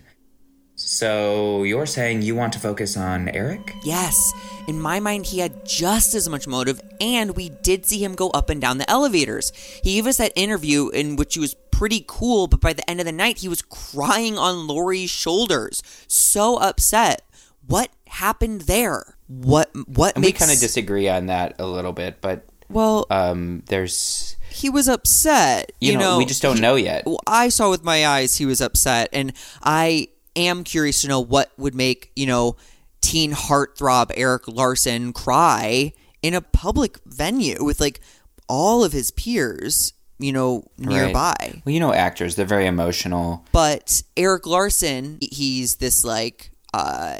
So 0.74 1.62
you're 1.62 1.86
saying 1.86 2.24
you 2.24 2.34
want 2.34 2.52
to 2.54 2.60
focus 2.60 2.98
on 2.98 3.30
Eric? 3.30 3.76
Yes, 3.84 4.34
in 4.68 4.82
my 4.82 5.00
mind, 5.00 5.28
he 5.28 5.38
had 5.38 5.68
just 5.68 6.16
as 6.16 6.28
much 6.28 6.48
motive, 6.48 6.82
and 7.00 7.36
we 7.36 7.50
did 7.50 7.86
see 7.86 8.04
him 8.04 8.16
go 8.16 8.32
up 8.32 8.50
and 8.50 8.60
down 8.60 8.80
the 8.80 8.90
elevators. 8.90 9.52
He 9.84 9.94
gave 9.94 10.08
us 10.08 10.18
that 10.18 10.32
interview 10.36 10.90
in 10.90 11.16
which 11.16 11.36
he 11.36 11.40
was 11.40 11.54
pretty 11.70 12.04
cool, 12.08 12.48
but 12.48 12.60
by 12.60 12.74
the 12.74 12.90
end 12.90 13.00
of 13.00 13.06
the 13.06 13.12
night, 13.12 13.38
he 13.38 13.48
was 13.48 13.62
crying 13.62 14.40
on 14.40 14.66
Laurie's 14.66 15.12
shoulders, 15.12 15.84
so 16.08 16.58
upset. 16.58 17.22
What 17.68 17.92
happened 18.08 18.62
there? 18.62 19.16
What 19.28 19.70
what 19.88 20.16
And 20.16 20.26
we 20.26 20.32
kind 20.32 20.50
of 20.50 20.58
disagree 20.58 21.08
on 21.08 21.28
that 21.28 21.54
a 21.60 21.68
little 21.68 21.94
bit, 21.94 22.20
but 22.20 22.48
well? 22.68 23.06
um, 23.12 23.62
there's 23.68 24.38
he 24.54 24.70
was 24.70 24.88
upset. 24.88 25.72
you, 25.82 25.94
You, 25.94 25.98
know, 25.98 26.18
we 26.18 26.26
just 26.26 26.42
don't 26.42 26.56
he- 26.58 26.62
know 26.62 26.76
yet. 26.76 27.06
I 27.28 27.50
saw 27.50 27.70
with 27.70 27.84
my 27.84 28.06
eyes 28.08 28.38
he 28.38 28.46
was 28.46 28.62
upset, 28.62 29.10
and 29.14 29.34
I 29.62 30.08
am 30.36 30.64
curious 30.64 31.02
to 31.02 31.08
know 31.08 31.20
what 31.20 31.52
would 31.58 31.76
make 31.76 32.12
you 32.16 32.26
know 32.26 32.56
teen 33.02 33.34
heartthrob 33.34 34.12
Eric 34.16 34.48
Larson 34.48 35.12
cry 35.14 35.94
in 36.22 36.34
a 36.34 36.42
public 36.42 36.98
venue 37.06 37.64
with 37.64 37.80
like 37.82 38.00
all 38.48 38.84
of 38.84 38.94
his 38.94 39.12
peers. 39.12 39.94
you 40.20 40.32
know, 40.32 40.64
nearby. 40.78 41.36
Right. 41.42 41.62
Well, 41.66 41.74
you 41.74 41.80
know, 41.82 41.92
actors, 41.92 42.36
they're 42.36 42.46
very 42.46 42.66
emotional. 42.68 43.44
But 43.52 44.04
Eric 44.16 44.46
Larson, 44.48 45.18
he's 45.22 45.76
this 45.78 46.06
like 46.06 46.52
uh 46.74 47.18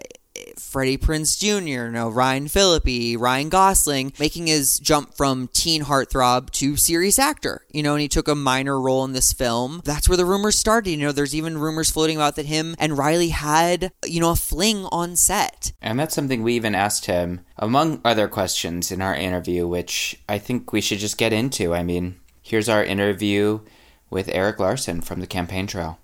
Freddie 0.60 0.98
Prinze 0.98 1.38
Jr., 1.38 1.86
you 1.86 1.92
know, 1.92 2.10
Ryan 2.10 2.48
Phillippe, 2.48 3.20
Ryan 3.20 3.50
Gosling, 3.50 4.14
making 4.20 4.48
his 4.48 4.80
jump 4.80 5.16
from 5.16 5.48
teen 5.54 5.84
heartthrob 5.84 6.50
to 6.52 6.76
serious 6.76 7.20
actor, 7.20 7.66
you 7.72 7.84
know, 7.84 7.94
and 7.94 8.02
he 8.02 8.08
took 8.08 8.28
a 8.28 8.36
minor 8.36 8.80
role 8.80 9.04
in 9.06 9.14
this 9.14 9.34
film. 9.34 9.82
That's 9.86 10.08
where 10.08 10.18
the 10.18 10.26
rumors 10.26 10.58
started. 10.58 10.92
You 10.92 10.98
know, 10.98 11.12
there's 11.12 11.36
even 11.36 11.58
rumors 11.58 11.92
floating 11.92 12.18
about 12.18 12.36
that 12.36 12.46
him 12.46 12.76
and 12.80 12.98
Riley 12.98 13.30
had, 13.30 13.92
you 14.06 14.20
know, 14.20 14.32
a 14.32 14.36
fling 14.36 14.86
on 14.92 15.16
set. 15.16 15.74
And 15.82 16.00
that's 16.00 16.16
something 16.16 16.44
we 16.44 16.54
even 16.54 16.76
asked 16.76 17.06
him, 17.06 17.42
among 17.58 18.02
other 18.04 18.28
questions 18.28 18.92
in 18.92 19.02
our 19.02 19.16
interview, 19.16 19.68
which 19.68 20.20
I 20.28 20.38
think 20.38 20.72
we 20.72 20.82
should 20.82 21.00
just 21.00 21.18
get 21.18 21.34
into. 21.34 21.74
I 21.74 21.84
mean, 21.84 22.20
here's 22.42 22.70
our 22.70 22.84
interview 22.84 23.62
with 24.10 24.30
Eric 24.30 24.60
Larson 24.60 25.02
from 25.02 25.20
the 25.20 25.28
campaign 25.28 25.68
trail. 25.68 26.00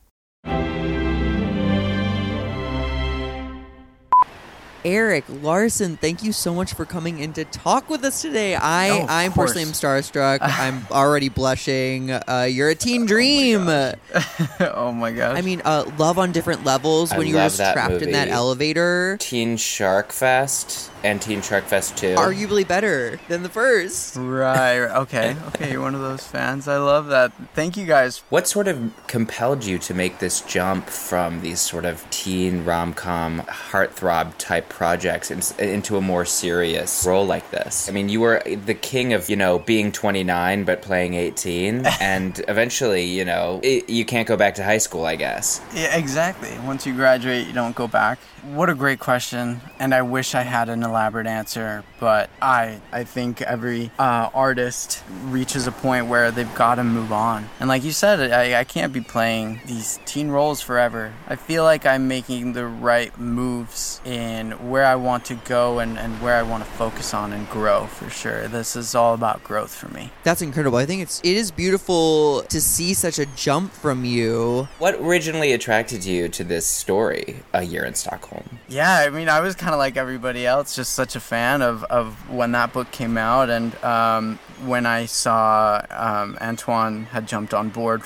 Eric 4.86 5.25
Larson, 5.27 5.98
thank 5.98 6.24
you 6.24 6.31
so 6.31 6.53
much 6.53 6.74
for 6.74 6.86
coming 6.86 7.19
in 7.19 7.33
to 7.33 7.45
talk 7.45 7.89
with 7.89 8.03
us 8.03 8.21
today. 8.21 8.55
I, 8.55 8.89
Oh, 8.91 9.05
I 9.09 9.29
personally 9.29 9.63
am 9.63 9.69
starstruck. 9.69 10.39
I'm 10.41 10.88
already 10.89 11.29
blushing. 11.29 12.12
Uh, 12.12 12.48
you're 12.50 12.69
a 12.69 12.75
teen 12.75 13.05
dream. 13.05 13.67
oh 14.59 14.91
my 14.93 15.12
gosh. 15.12 15.38
I 15.38 15.41
mean, 15.41 15.62
uh, 15.65 15.89
love 15.98 16.17
on 16.17 16.31
different 16.31 16.63
levels. 16.63 17.12
I 17.12 17.17
when 17.17 17.27
you 17.27 17.33
were 17.36 17.41
love 17.41 17.50
just 17.51 17.57
that 17.57 17.74
trapped 17.74 18.01
in 18.01 18.12
that 18.12 18.29
elevator, 18.29 19.17
Teen 19.19 19.57
Shark 19.57 20.12
Fest 20.12 20.89
and 21.03 21.21
Teen 21.21 21.41
Shark 21.41 21.63
Fest 21.65 21.97
2. 21.97 22.15
arguably 22.15 22.67
better 22.67 23.19
than 23.27 23.43
the 23.43 23.49
first. 23.49 24.15
right. 24.15 24.79
Okay. 24.99 25.35
Okay. 25.47 25.71
You're 25.71 25.81
one 25.81 25.95
of 25.95 26.01
those 26.01 26.25
fans. 26.25 26.67
I 26.67 26.77
love 26.77 27.07
that. 27.07 27.31
Thank 27.53 27.77
you 27.77 27.85
guys. 27.85 28.19
What 28.29 28.47
sort 28.47 28.67
of 28.67 28.91
compelled 29.07 29.63
you 29.65 29.77
to 29.79 29.93
make 29.93 30.19
this 30.19 30.41
jump 30.41 30.87
from 30.89 31.41
these 31.41 31.61
sort 31.61 31.85
of 31.85 32.07
teen 32.09 32.65
rom 32.65 32.93
com 32.93 33.39
heartthrob 33.41 34.37
type 34.37 34.67
projects 34.69 35.31
into 35.59 35.97
a 35.97 36.01
more 36.01 36.25
serious 36.25 37.05
role 37.05 37.25
like 37.25 37.49
this? 37.51 37.87
I 37.89 37.91
mean, 37.91 38.09
you 38.09 38.19
were 38.19 38.41
the 38.45 38.73
king 38.73 39.13
of, 39.13 39.29
you 39.29 39.35
know, 39.35 39.59
being 39.59 39.91
29 39.91 40.63
but 40.65 40.81
playing 40.81 41.13
18, 41.13 41.85
and 42.01 42.39
eventually, 42.47 43.03
you 43.05 43.25
know, 43.25 43.59
it, 43.63 43.89
you 43.89 44.05
can't 44.05 44.27
go 44.27 44.35
back 44.37 44.55
to 44.55 44.63
high 44.63 44.77
school, 44.79 45.05
I 45.05 45.15
guess. 45.15 45.61
Yeah, 45.73 45.95
exactly. 45.95 46.51
Once 46.65 46.85
you 46.85 46.93
graduate, 46.93 47.47
you 47.47 47.53
don't 47.53 47.75
go 47.75 47.87
back. 47.87 48.19
What 48.43 48.69
a 48.69 48.75
great 48.75 48.99
question, 48.99 49.59
and 49.79 49.93
I 49.93 50.01
wish 50.01 50.33
I 50.33 50.43
had 50.43 50.69
an 50.69 50.83
elaborate 50.89 51.27
answer. 51.27 51.84
But 52.00 52.29
I, 52.41 52.81
I 52.91 53.03
think 53.03 53.41
every 53.41 53.91
uh, 54.00 54.29
artist 54.34 55.03
reaches 55.25 55.67
a 55.67 55.72
point 55.72 56.08
where 56.08 56.31
they've 56.31 56.53
got 56.55 56.75
to 56.75 56.84
move 56.84 57.12
on. 57.12 57.50
And 57.60 57.69
like 57.69 57.84
you 57.84 57.91
said, 57.91 58.31
I, 58.31 58.60
I 58.60 58.63
can't 58.63 58.93
be 58.93 59.01
playing 59.01 59.62
these 59.65 60.00
teen 60.05 60.29
roles 60.29 60.62
forever. 60.62 61.13
I 61.27 61.36
feel 61.36 61.63
like 61.63 61.86
I'm 61.86 62.08
making 62.08 62.53
the 62.53 62.65
right 62.65 63.17
moves 63.17 64.01
in 64.05 64.51
where 64.69 64.86
I 64.86 64.96
want 64.96 65.25
to 65.25 65.36
go 65.36 65.79
and, 65.79 65.98
and 65.98 66.22
where 66.22 66.36
I 66.36 66.43
want 66.43 66.63
to 66.63 66.69
focus 66.72 67.13
on 67.13 67.34
and 67.34 67.50
grow 67.50 67.86
for 67.88 68.10
sure. 68.10 68.48
This 68.48 68.75
is 68.75 68.96
all 68.96 69.13
about 69.13 69.43
growth 69.43 69.74
for 69.74 69.88
me. 69.89 70.12
That's 70.24 70.41
incredible. 70.41 70.77
I 70.77 70.86
think 70.86 71.01
it's 71.01 71.19
it 71.19 71.38
is 71.38 71.51
beautiful 71.51 72.43
to 72.43 72.62
see 72.62 72.93
such 72.93 73.19
a 73.19 73.25
jump 73.27 73.72
from 73.72 74.05
you. 74.05 74.67
What 74.79 74.96
originally 74.96 75.53
attracted 75.53 76.05
you 76.05 76.29
to 76.29 76.43
this 76.43 76.65
story, 76.65 77.43
A 77.53 77.63
Year 77.63 77.86
in 77.86 77.96
Stockholm? 77.96 78.60
Yeah, 78.67 79.03
I 79.05 79.10
mean, 79.10 79.29
I 79.29 79.39
was 79.41 79.55
kind 79.55 79.74
of 79.74 79.79
like 79.79 79.98
everybody 79.98 80.46
else, 80.46 80.75
just 80.79 80.93
such 80.93 81.17
a 81.17 81.19
fan 81.19 81.62
of, 81.62 81.83
of 81.86 82.29
when 82.29 82.53
that 82.53 82.71
book 82.71 82.89
came 82.89 83.17
out. 83.17 83.50
And 83.50 83.75
um, 83.83 84.39
when 84.63 84.86
I 84.86 85.07
saw 85.07 85.81
um, 85.89 86.38
Antoine 86.39 87.03
had 87.03 87.27
jumped 87.27 87.53
on 87.53 87.67
board 87.67 88.03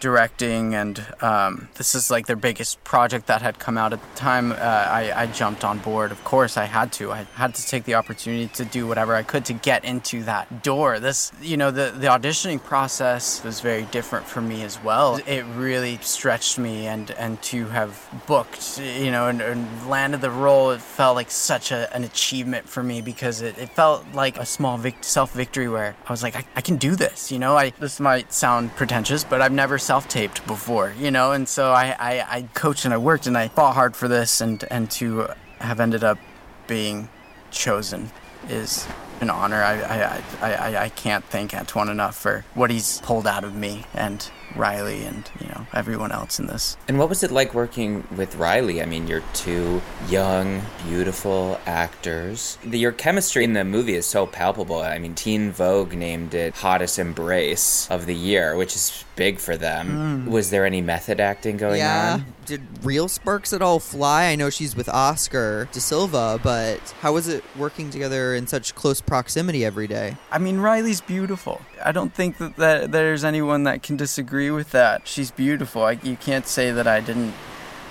directing, 0.00 0.74
and 0.74 1.04
um, 1.20 1.68
this 1.74 1.94
is 1.94 2.10
like 2.10 2.26
their 2.26 2.36
biggest 2.36 2.82
project 2.84 3.26
that 3.26 3.42
had 3.42 3.58
come 3.58 3.78
out 3.78 3.92
at 3.92 4.00
the 4.00 4.16
time, 4.16 4.52
uh, 4.52 4.56
I, 4.56 5.12
I 5.14 5.26
jumped 5.26 5.64
on 5.64 5.78
board. 5.78 6.12
Of 6.12 6.22
course, 6.24 6.56
I 6.56 6.64
had 6.64 6.92
to. 6.94 7.12
I 7.12 7.26
had 7.34 7.54
to 7.54 7.66
take 7.66 7.84
the 7.84 7.94
opportunity 7.94 8.48
to 8.54 8.64
do 8.64 8.86
whatever 8.86 9.14
I 9.14 9.22
could 9.22 9.44
to 9.46 9.52
get 9.52 9.84
into 9.84 10.22
that 10.24 10.62
door. 10.62 11.00
This, 11.00 11.32
you 11.40 11.56
know, 11.56 11.70
the, 11.70 11.92
the 11.96 12.06
auditioning 12.08 12.62
process 12.62 13.42
was 13.42 13.60
very 13.60 13.84
different 13.84 14.26
for 14.26 14.40
me 14.40 14.62
as 14.62 14.82
well. 14.82 15.20
It 15.26 15.44
really 15.54 15.98
stretched 16.02 16.58
me, 16.58 16.86
and, 16.86 17.10
and 17.12 17.40
to 17.42 17.66
have 17.66 18.08
booked, 18.26 18.78
you 18.78 19.10
know, 19.10 19.28
and, 19.28 19.40
and 19.40 19.88
landed 19.88 20.20
the 20.20 20.30
role, 20.30 20.70
it 20.70 20.80
felt 20.80 21.16
like 21.16 21.30
such 21.30 21.72
a, 21.72 21.94
an 21.94 22.04
achievement 22.04 22.68
for 22.68 22.82
me 22.82 23.00
because 23.00 23.40
it, 23.42 23.58
it 23.58 23.70
felt 23.70 24.04
like 24.12 24.38
a 24.38 24.46
small 24.46 24.76
vic- 24.76 25.04
self 25.04 25.32
victory 25.32 25.68
where 25.68 25.96
I 26.06 26.12
was 26.12 26.22
like, 26.22 26.36
I, 26.36 26.44
I 26.56 26.60
can 26.60 26.76
do 26.76 26.96
this, 26.96 27.32
you 27.32 27.38
know. 27.38 27.56
I 27.56 27.70
this 27.70 28.00
might 28.00 28.32
sound 28.32 28.74
pretentious, 28.76 29.24
but 29.24 29.40
I've 29.40 29.52
never 29.52 29.78
self 29.86 30.08
taped 30.08 30.44
before, 30.48 30.92
you 30.98 31.12
know, 31.12 31.30
and 31.30 31.48
so 31.48 31.70
I, 31.70 31.94
I, 31.98 32.26
I 32.28 32.42
coached 32.54 32.84
and 32.84 32.92
I 32.92 32.98
worked 32.98 33.28
and 33.28 33.38
I 33.38 33.46
fought 33.46 33.74
hard 33.74 33.94
for 33.94 34.08
this, 34.08 34.40
and 34.40 34.64
and 34.68 34.90
to 34.92 35.28
have 35.60 35.78
ended 35.78 36.02
up 36.02 36.18
being 36.66 37.08
chosen 37.52 38.10
is 38.48 38.86
an 39.20 39.30
honor. 39.30 39.62
I 39.62 39.74
I, 39.80 40.22
I, 40.42 40.54
I, 40.54 40.82
I 40.84 40.88
can't 40.88 41.24
thank 41.24 41.54
Antoine 41.54 41.88
enough 41.88 42.16
for 42.16 42.44
what 42.54 42.70
he's 42.70 43.00
pulled 43.02 43.28
out 43.28 43.44
of 43.44 43.54
me 43.54 43.84
and 43.94 44.28
Riley 44.56 45.04
and 45.04 45.28
you 45.40 45.48
know 45.48 45.66
everyone 45.72 46.12
else 46.12 46.38
in 46.38 46.46
this. 46.46 46.76
And 46.88 46.98
what 46.98 47.08
was 47.08 47.22
it 47.22 47.30
like 47.30 47.54
working 47.54 48.06
with 48.16 48.36
Riley? 48.36 48.82
I 48.82 48.86
mean, 48.86 49.06
you're 49.06 49.22
two 49.34 49.82
young, 50.08 50.62
beautiful 50.84 51.60
actors. 51.66 52.58
The, 52.64 52.78
your 52.78 52.92
chemistry 52.92 53.44
in 53.44 53.52
the 53.52 53.64
movie 53.64 53.94
is 53.94 54.06
so 54.06 54.26
palpable. 54.26 54.80
I 54.80 54.98
mean, 54.98 55.14
Teen 55.14 55.50
Vogue 55.52 55.94
named 55.94 56.34
it 56.34 56.54
Hottest 56.54 56.98
Embrace 56.98 57.88
of 57.90 58.06
the 58.06 58.14
Year, 58.14 58.56
which 58.56 58.74
is 58.74 59.04
big 59.16 59.38
for 59.38 59.56
them. 59.56 60.24
Hmm. 60.24 60.30
Was 60.30 60.50
there 60.50 60.64
any 60.64 60.82
method 60.82 61.20
acting 61.20 61.56
going 61.56 61.78
yeah. 61.78 62.14
on? 62.14 62.26
Did 62.44 62.62
real 62.84 63.08
sparks 63.08 63.52
at 63.52 63.60
all 63.60 63.80
fly? 63.80 64.26
I 64.26 64.36
know 64.36 64.50
she's 64.50 64.76
with 64.76 64.88
Oscar 64.88 65.68
De 65.72 65.80
Silva, 65.80 66.38
but 66.42 66.78
how 67.00 67.14
was 67.14 67.26
it 67.26 67.42
working 67.56 67.90
together 67.90 68.34
in 68.34 68.46
such 68.46 68.74
close 68.74 69.00
proximity 69.00 69.64
every 69.64 69.88
day? 69.88 70.16
I 70.30 70.38
mean, 70.38 70.58
Riley's 70.58 71.00
beautiful. 71.00 71.60
I 71.84 71.90
don't 71.92 72.14
think 72.14 72.38
that, 72.38 72.56
that 72.56 72.92
there's 72.92 73.24
anyone 73.24 73.64
that 73.64 73.82
can 73.82 73.96
disagree 73.96 74.45
with 74.50 74.70
that. 74.72 75.06
She's 75.06 75.30
beautiful. 75.30 75.84
I, 75.84 75.92
you 76.02 76.16
can't 76.16 76.46
say 76.46 76.70
that 76.70 76.86
I 76.86 77.00
didn't 77.00 77.34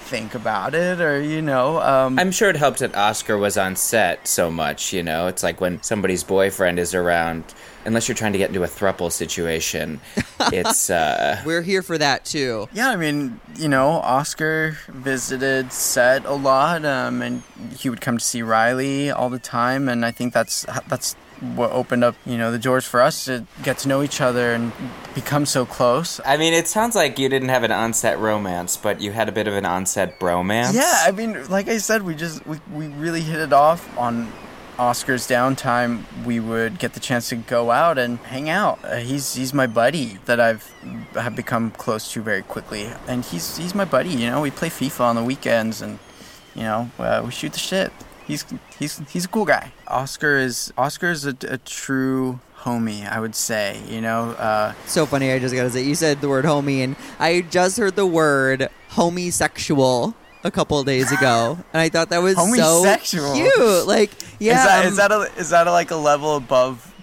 think 0.05 0.35
about 0.35 0.75
it 0.75 1.01
or, 1.01 1.19
you 1.19 1.41
know. 1.41 1.81
Um, 1.81 2.19
I'm 2.19 2.31
sure 2.31 2.49
it 2.49 2.55
helped 2.55 2.77
that 2.79 2.95
Oscar 2.95 3.37
was 3.39 3.57
on 3.57 3.75
set 3.75 4.27
so 4.27 4.51
much, 4.51 4.93
you 4.93 5.01
know? 5.01 5.25
It's 5.27 5.41
like 5.41 5.59
when 5.59 5.81
somebody's 5.81 6.23
boyfriend 6.23 6.77
is 6.77 6.93
around, 6.93 7.43
unless 7.85 8.07
you're 8.07 8.15
trying 8.15 8.33
to 8.33 8.37
get 8.37 8.49
into 8.49 8.61
a 8.63 8.67
thruple 8.67 9.11
situation, 9.11 9.99
it's, 10.53 10.91
uh, 10.91 11.41
We're 11.43 11.63
here 11.63 11.81
for 11.81 11.97
that 11.97 12.23
too. 12.23 12.69
yeah, 12.71 12.89
I 12.89 12.97
mean, 12.97 13.39
you 13.55 13.67
know, 13.67 13.93
Oscar 13.93 14.77
visited 14.89 15.73
set 15.73 16.23
a 16.25 16.33
lot, 16.33 16.85
um, 16.85 17.23
and 17.23 17.41
he 17.75 17.89
would 17.89 17.99
come 18.01 18.19
to 18.19 18.23
see 18.23 18.43
Riley 18.43 19.09
all 19.09 19.31
the 19.31 19.39
time, 19.39 19.89
and 19.89 20.05
I 20.05 20.11
think 20.11 20.33
that's 20.33 20.67
that's 20.87 21.15
what 21.41 21.71
opened 21.71 22.03
up, 22.03 22.15
you 22.25 22.37
know, 22.37 22.51
the 22.51 22.59
doors 22.59 22.85
for 22.85 23.01
us 23.01 23.25
to 23.25 23.45
get 23.63 23.77
to 23.79 23.87
know 23.87 24.01
each 24.01 24.21
other 24.21 24.53
and 24.53 24.71
become 25.13 25.45
so 25.45 25.65
close. 25.65 26.19
I 26.25 26.37
mean, 26.37 26.53
it 26.53 26.67
sounds 26.67 26.95
like 26.95 27.19
you 27.19 27.29
didn't 27.29 27.49
have 27.49 27.63
an 27.63 27.71
on-set 27.71 28.19
romance, 28.19 28.77
but 28.77 29.01
you 29.01 29.11
had 29.11 29.29
a 29.29 29.31
bit 29.31 29.47
of 29.47 29.53
an 29.53 29.65
on-set 29.65 30.19
bromance. 30.19 30.73
Yeah, 30.73 31.03
I 31.05 31.11
mean, 31.11 31.47
like 31.49 31.67
I 31.67 31.77
said, 31.77 32.03
we 32.03 32.15
just 32.15 32.45
we, 32.45 32.59
we 32.73 32.87
really 32.87 33.21
hit 33.21 33.39
it 33.39 33.53
off 33.53 33.97
on 33.97 34.31
Oscar's 34.77 35.27
downtime. 35.27 36.03
We 36.25 36.39
would 36.39 36.79
get 36.79 36.93
the 36.93 36.99
chance 36.99 37.29
to 37.29 37.35
go 37.35 37.71
out 37.71 37.97
and 37.97 38.17
hang 38.19 38.49
out. 38.49 38.79
Uh, 38.83 38.97
he's 38.97 39.35
he's 39.35 39.53
my 39.53 39.67
buddy 39.67 40.19
that 40.25 40.39
I've 40.39 40.69
have 41.13 41.35
become 41.35 41.71
close 41.71 42.11
to 42.13 42.21
very 42.21 42.41
quickly, 42.41 42.89
and 43.07 43.23
he's 43.23 43.57
he's 43.57 43.75
my 43.75 43.85
buddy. 43.85 44.09
You 44.09 44.29
know, 44.29 44.41
we 44.41 44.51
play 44.51 44.69
FIFA 44.69 45.01
on 45.01 45.15
the 45.15 45.23
weekends, 45.23 45.81
and 45.81 45.99
you 46.53 46.63
know, 46.63 46.89
uh, 46.99 47.21
we 47.25 47.31
shoot 47.31 47.53
the 47.53 47.59
shit. 47.59 47.91
He's 48.27 48.45
he's 48.79 49.01
he's 49.09 49.25
a 49.25 49.27
cool 49.27 49.45
guy. 49.45 49.71
Oscar 49.87 50.37
is 50.37 50.73
Oscar 50.77 51.11
is 51.11 51.25
a, 51.25 51.35
a 51.47 51.57
true 51.59 52.39
homie, 52.57 53.07
I 53.09 53.19
would 53.19 53.35
say. 53.35 53.79
You 53.87 54.01
know, 54.01 54.31
uh, 54.31 54.73
So 54.87 55.05
funny, 55.05 55.31
I 55.31 55.39
just 55.39 55.53
gotta 55.53 55.69
say, 55.69 55.83
you 55.83 55.95
said 55.95 56.21
the 56.21 56.29
word 56.29 56.45
homie, 56.45 56.79
and 56.83 56.95
I 57.19 57.41
just 57.41 57.77
heard 57.77 57.95
the 57.95 58.05
word 58.05 58.69
homosexual 58.89 60.15
a 60.43 60.51
couple 60.51 60.79
of 60.79 60.85
days 60.85 61.11
ago, 61.11 61.57
and 61.73 61.81
I 61.81 61.89
thought 61.89 62.09
that 62.09 62.21
was 62.21 62.35
Homosexual? 62.35 63.35
so 63.35 63.41
cute. 63.41 63.87
Like, 63.87 64.11
yeah, 64.39 64.57
is 64.57 64.65
that 64.65 64.79
um, 64.85 64.87
is 64.91 64.97
that 64.97 65.11
a, 65.11 65.39
is 65.39 65.49
that 65.51 65.67
a, 65.67 65.71
like 65.71 65.91
a 65.91 65.95
level 65.95 66.35
above 66.35 66.93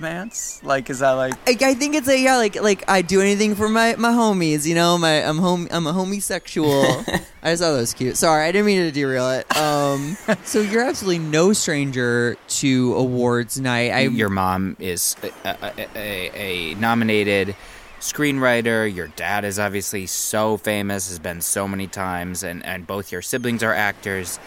bromance? 0.00 0.62
Like, 0.64 0.90
is 0.90 1.00
that 1.00 1.12
like 1.12 1.34
I, 1.46 1.70
I 1.70 1.74
think 1.74 1.94
it's 1.94 2.08
a 2.08 2.18
yeah, 2.18 2.36
like 2.36 2.60
like 2.60 2.88
I 2.88 3.02
do 3.02 3.20
anything 3.20 3.54
for 3.54 3.68
my 3.68 3.96
my 3.96 4.10
homies, 4.10 4.66
you 4.66 4.74
know. 4.74 4.98
My 4.98 5.24
I'm 5.24 5.38
home 5.38 5.68
I'm 5.70 5.86
a 5.86 5.92
homosexual. 5.92 6.82
I 7.42 7.52
just 7.52 7.62
thought 7.62 7.72
that 7.72 7.80
was 7.80 7.94
cute. 7.94 8.16
Sorry, 8.16 8.46
I 8.46 8.52
didn't 8.52 8.66
mean 8.66 8.80
to 8.80 8.92
derail 8.92 9.30
it. 9.30 9.56
Um, 9.56 10.16
so 10.44 10.60
you're 10.60 10.82
absolutely 10.82 11.18
no 11.18 11.52
stranger 11.52 12.36
to 12.48 12.94
awards 12.94 13.60
night. 13.60 13.92
I 13.92 14.00
your 14.02 14.28
mom 14.28 14.76
is 14.78 15.16
a, 15.44 15.48
a, 15.48 15.88
a, 15.94 16.30
a 16.34 16.74
nominated 16.74 17.54
screenwriter. 18.00 18.92
Your 18.92 19.08
dad 19.08 19.44
is 19.44 19.58
obviously 19.58 20.06
so 20.06 20.56
famous, 20.56 21.08
has 21.08 21.18
been 21.18 21.40
so 21.40 21.68
many 21.68 21.86
times, 21.86 22.42
and, 22.42 22.64
and 22.64 22.86
both 22.86 23.12
your 23.12 23.22
siblings 23.22 23.62
are 23.62 23.74
actors. 23.74 24.38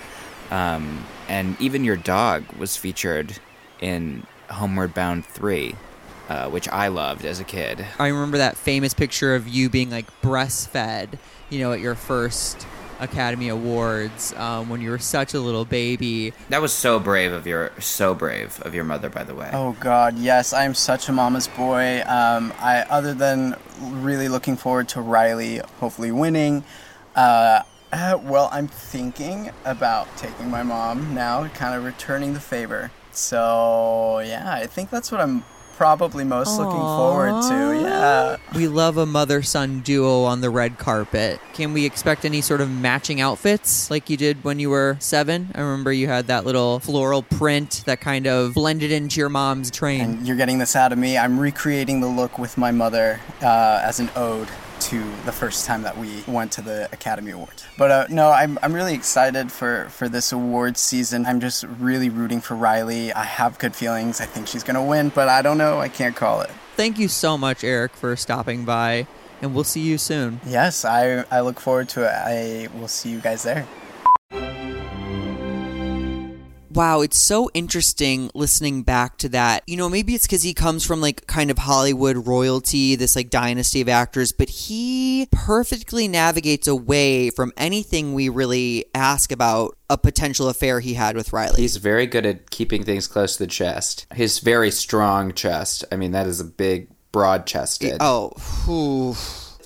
Um, 0.51 1.05
and 1.29 1.59
even 1.61 1.83
your 1.83 1.95
dog 1.95 2.43
was 2.53 2.75
featured 2.77 3.39
in 3.79 4.25
Homeward 4.53 4.93
Bound 4.93 5.25
3. 5.25 5.75
uh, 6.29 6.49
which 6.49 6.69
I 6.69 6.87
loved 6.87 7.25
as 7.25 7.39
a 7.41 7.43
kid. 7.43 7.85
I 7.99 8.07
remember 8.07 8.37
that 8.37 8.55
famous 8.57 8.93
picture 8.93 9.35
of 9.35 9.47
you 9.47 9.69
being 9.69 9.89
like 9.91 10.05
breastfed, 10.21 11.19
you 11.49 11.59
know, 11.59 11.73
at 11.73 11.81
your 11.81 11.95
first 11.95 12.65
Academy 12.99 13.49
Awards 13.49 14.33
um, 14.37 14.69
when 14.69 14.79
you 14.81 14.89
were 14.89 14.99
such 14.99 15.33
a 15.33 15.39
little 15.41 15.65
baby. 15.65 16.31
That 16.47 16.61
was 16.61 16.71
so 16.71 16.97
brave 16.99 17.33
of 17.33 17.45
your 17.45 17.71
so 17.79 18.15
brave 18.15 18.61
of 18.61 18.73
your 18.73 18.85
mother, 18.85 19.09
by 19.09 19.25
the 19.25 19.35
way. 19.35 19.49
Oh 19.51 19.73
God, 19.81 20.17
yes, 20.17 20.53
I 20.53 20.63
am 20.63 20.73
such 20.73 21.09
a 21.09 21.11
mama's 21.11 21.49
boy. 21.49 22.01
Um, 22.05 22.53
I 22.59 22.85
other 22.89 23.13
than 23.13 23.57
really 23.81 24.29
looking 24.29 24.55
forward 24.55 24.87
to 24.89 25.01
Riley 25.01 25.57
hopefully 25.81 26.11
winning. 26.11 26.63
Uh, 27.15 27.63
uh, 27.91 28.17
well, 28.23 28.47
I'm 28.51 28.67
thinking 28.67 29.51
about 29.65 30.07
taking 30.17 30.49
my 30.49 30.63
mom 30.63 31.13
now, 31.13 31.47
kind 31.49 31.75
of 31.75 31.83
returning 31.83 32.33
the 32.33 32.39
favor. 32.39 32.91
So 33.13 34.19
yeah, 34.25 34.51
I 34.53 34.67
think 34.67 34.89
that's 34.89 35.11
what 35.11 35.21
I'm 35.21 35.43
probably 35.75 36.23
most 36.23 36.57
looking 36.57 36.79
forward 36.79 37.41
to. 37.49 37.81
Yeah. 37.81 38.37
We 38.55 38.67
love 38.67 38.97
a 38.97 39.05
mother 39.05 39.41
son 39.41 39.81
duo 39.81 40.23
on 40.23 40.41
the 40.41 40.49
red 40.49 40.77
carpet. 40.77 41.39
Can 41.53 41.73
we 41.73 41.85
expect 41.85 42.25
any 42.25 42.41
sort 42.41 42.61
of 42.61 42.69
matching 42.69 43.19
outfits 43.19 43.89
like 43.89 44.09
you 44.09 44.17
did 44.17 44.43
when 44.43 44.59
you 44.59 44.69
were 44.69 44.97
seven? 44.99 45.51
I 45.55 45.61
remember 45.61 45.91
you 45.91 46.07
had 46.07 46.27
that 46.27 46.45
little 46.45 46.79
floral 46.79 47.23
print 47.23 47.83
that 47.85 48.01
kind 48.01 48.27
of 48.27 48.53
blended 48.53 48.91
into 48.91 49.19
your 49.19 49.29
mom's 49.29 49.71
train. 49.71 50.01
And 50.01 50.27
you're 50.27 50.37
getting 50.37 50.59
this 50.59 50.75
out 50.75 50.91
of 50.91 50.97
me. 50.97 51.17
I'm 51.17 51.39
recreating 51.39 52.01
the 52.01 52.07
look 52.07 52.37
with 52.37 52.57
my 52.57 52.71
mother 52.71 53.19
uh, 53.41 53.81
as 53.83 53.99
an 53.99 54.09
ode 54.15 54.49
to 54.93 55.25
the 55.25 55.31
first 55.31 55.65
time 55.65 55.81
that 55.81 55.97
we 55.97 56.23
went 56.27 56.51
to 56.51 56.61
the 56.61 56.87
Academy 56.91 57.31
Awards. 57.31 57.65
But 57.79 57.89
uh, 57.89 58.05
no, 58.11 58.29
I'm, 58.29 58.59
I'm 58.61 58.73
really 58.73 58.93
excited 58.93 59.51
for, 59.51 59.89
for 59.89 60.07
this 60.07 60.31
award 60.31 60.77
season. 60.77 61.25
I'm 61.25 61.39
just 61.39 61.63
really 61.63 62.09
rooting 62.09 62.41
for 62.41 62.53
Riley. 62.53 63.11
I 63.11 63.23
have 63.23 63.57
good 63.57 63.75
feelings. 63.75 64.21
I 64.21 64.25
think 64.25 64.47
she's 64.47 64.61
going 64.63 64.75
to 64.75 64.83
win, 64.83 65.09
but 65.09 65.29
I 65.29 65.41
don't 65.41 65.57
know. 65.57 65.79
I 65.79 65.89
can't 65.89 66.15
call 66.15 66.41
it. 66.41 66.51
Thank 66.75 66.99
you 66.99 67.07
so 67.07 67.39
much, 67.39 67.63
Eric, 67.63 67.93
for 67.93 68.15
stopping 68.15 68.65
by, 68.65 69.07
and 69.41 69.55
we'll 69.55 69.63
see 69.63 69.81
you 69.81 69.97
soon. 69.97 70.39
Yes, 70.45 70.85
I, 70.85 71.25
I 71.31 71.41
look 71.41 71.59
forward 71.59 71.89
to 71.89 72.03
it. 72.03 72.13
I 72.13 72.67
will 72.79 72.87
see 72.87 73.09
you 73.09 73.19
guys 73.19 73.41
there. 73.41 73.67
Wow, 76.73 77.01
it's 77.01 77.21
so 77.21 77.49
interesting 77.53 78.29
listening 78.33 78.83
back 78.83 79.17
to 79.19 79.29
that. 79.29 79.63
You 79.67 79.77
know, 79.77 79.89
maybe 79.89 80.15
it's 80.15 80.25
because 80.25 80.43
he 80.43 80.53
comes 80.53 80.85
from 80.85 81.01
like 81.01 81.27
kind 81.27 81.51
of 81.51 81.59
Hollywood 81.59 82.27
royalty, 82.27 82.95
this 82.95 83.15
like 83.15 83.29
dynasty 83.29 83.81
of 83.81 83.89
actors, 83.89 84.31
but 84.31 84.49
he 84.49 85.27
perfectly 85.31 86.07
navigates 86.07 86.67
away 86.67 87.29
from 87.29 87.51
anything 87.57 88.13
we 88.13 88.29
really 88.29 88.85
ask 88.93 89.31
about 89.31 89.77
a 89.89 89.97
potential 89.97 90.49
affair 90.49 90.79
he 90.79 90.95
had 90.95 91.15
with 91.15 91.31
Riley. 91.31 91.61
He's 91.61 91.77
very 91.77 92.07
good 92.07 92.25
at 92.25 92.49
keeping 92.49 92.83
things 92.83 93.07
close 93.07 93.37
to 93.37 93.43
the 93.43 93.47
chest. 93.47 94.07
His 94.13 94.39
very 94.39 94.71
strong 94.71 95.33
chest. 95.33 95.85
I 95.91 95.95
mean, 95.95 96.11
that 96.11 96.27
is 96.27 96.39
a 96.39 96.45
big, 96.45 96.89
broad 97.11 97.45
chested. 97.45 97.97
Oh, 97.99 98.31
whew. 98.65 99.15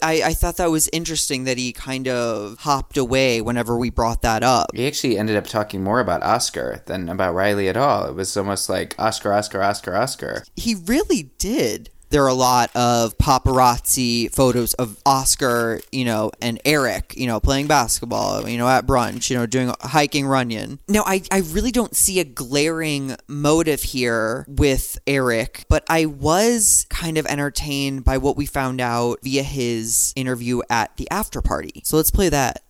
I, 0.01 0.21
I 0.25 0.33
thought 0.33 0.57
that 0.57 0.71
was 0.71 0.89
interesting 0.93 1.45
that 1.45 1.57
he 1.57 1.73
kind 1.73 2.07
of 2.07 2.57
hopped 2.59 2.97
away 2.97 3.41
whenever 3.41 3.77
we 3.77 3.89
brought 3.89 4.21
that 4.21 4.43
up. 4.43 4.71
He 4.73 4.87
actually 4.87 5.17
ended 5.17 5.35
up 5.35 5.45
talking 5.45 5.83
more 5.83 5.99
about 5.99 6.23
Oscar 6.23 6.83
than 6.85 7.09
about 7.09 7.33
Riley 7.33 7.69
at 7.69 7.77
all. 7.77 8.05
It 8.05 8.15
was 8.15 8.35
almost 8.35 8.69
like 8.69 8.95
Oscar, 8.99 9.33
Oscar, 9.33 9.61
Oscar, 9.61 9.95
Oscar. 9.95 10.43
He 10.55 10.75
really 10.75 11.31
did 11.37 11.89
there 12.09 12.23
are 12.23 12.29
a 12.29 12.33
lot 12.33 12.75
of 12.75 13.17
paparazzi 13.17 14.33
photos 14.33 14.73
of 14.75 14.97
Oscar, 15.05 15.81
you 15.91 16.05
know, 16.05 16.31
and 16.41 16.59
Eric, 16.65 17.13
you 17.17 17.27
know, 17.27 17.39
playing 17.39 17.67
basketball, 17.67 18.47
you 18.47 18.57
know, 18.57 18.67
at 18.67 18.85
brunch, 18.85 19.29
you 19.29 19.35
know, 19.35 19.45
doing 19.45 19.73
hiking 19.81 20.25
Runyon. 20.25 20.79
Now, 20.87 21.03
I, 21.05 21.21
I 21.31 21.39
really 21.39 21.71
don't 21.71 21.95
see 21.95 22.19
a 22.19 22.23
glaring 22.23 23.15
motive 23.27 23.83
here 23.83 24.45
with 24.47 24.97
Eric, 25.05 25.65
but 25.69 25.83
I 25.89 26.05
was 26.05 26.85
kind 26.89 27.17
of 27.17 27.25
entertained 27.25 28.03
by 28.03 28.17
what 28.17 28.37
we 28.37 28.45
found 28.45 28.81
out 28.81 29.19
via 29.23 29.43
his 29.43 30.13
interview 30.15 30.61
at 30.69 30.95
the 30.97 31.09
after 31.11 31.41
party. 31.41 31.81
So 31.83 31.97
let's 31.97 32.11
play 32.11 32.29
that. 32.29 32.63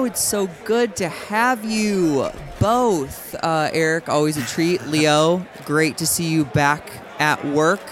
Oh, 0.00 0.06
it's 0.06 0.24
so 0.24 0.48
good 0.64 0.96
to 0.96 1.10
have 1.10 1.62
you 1.62 2.30
both. 2.58 3.34
Uh, 3.34 3.68
Eric, 3.70 4.08
always 4.08 4.38
a 4.38 4.46
treat. 4.46 4.86
Leo, 4.86 5.46
great 5.66 5.98
to 5.98 6.06
see 6.06 6.26
you 6.26 6.46
back 6.46 6.90
at 7.18 7.44
work, 7.44 7.82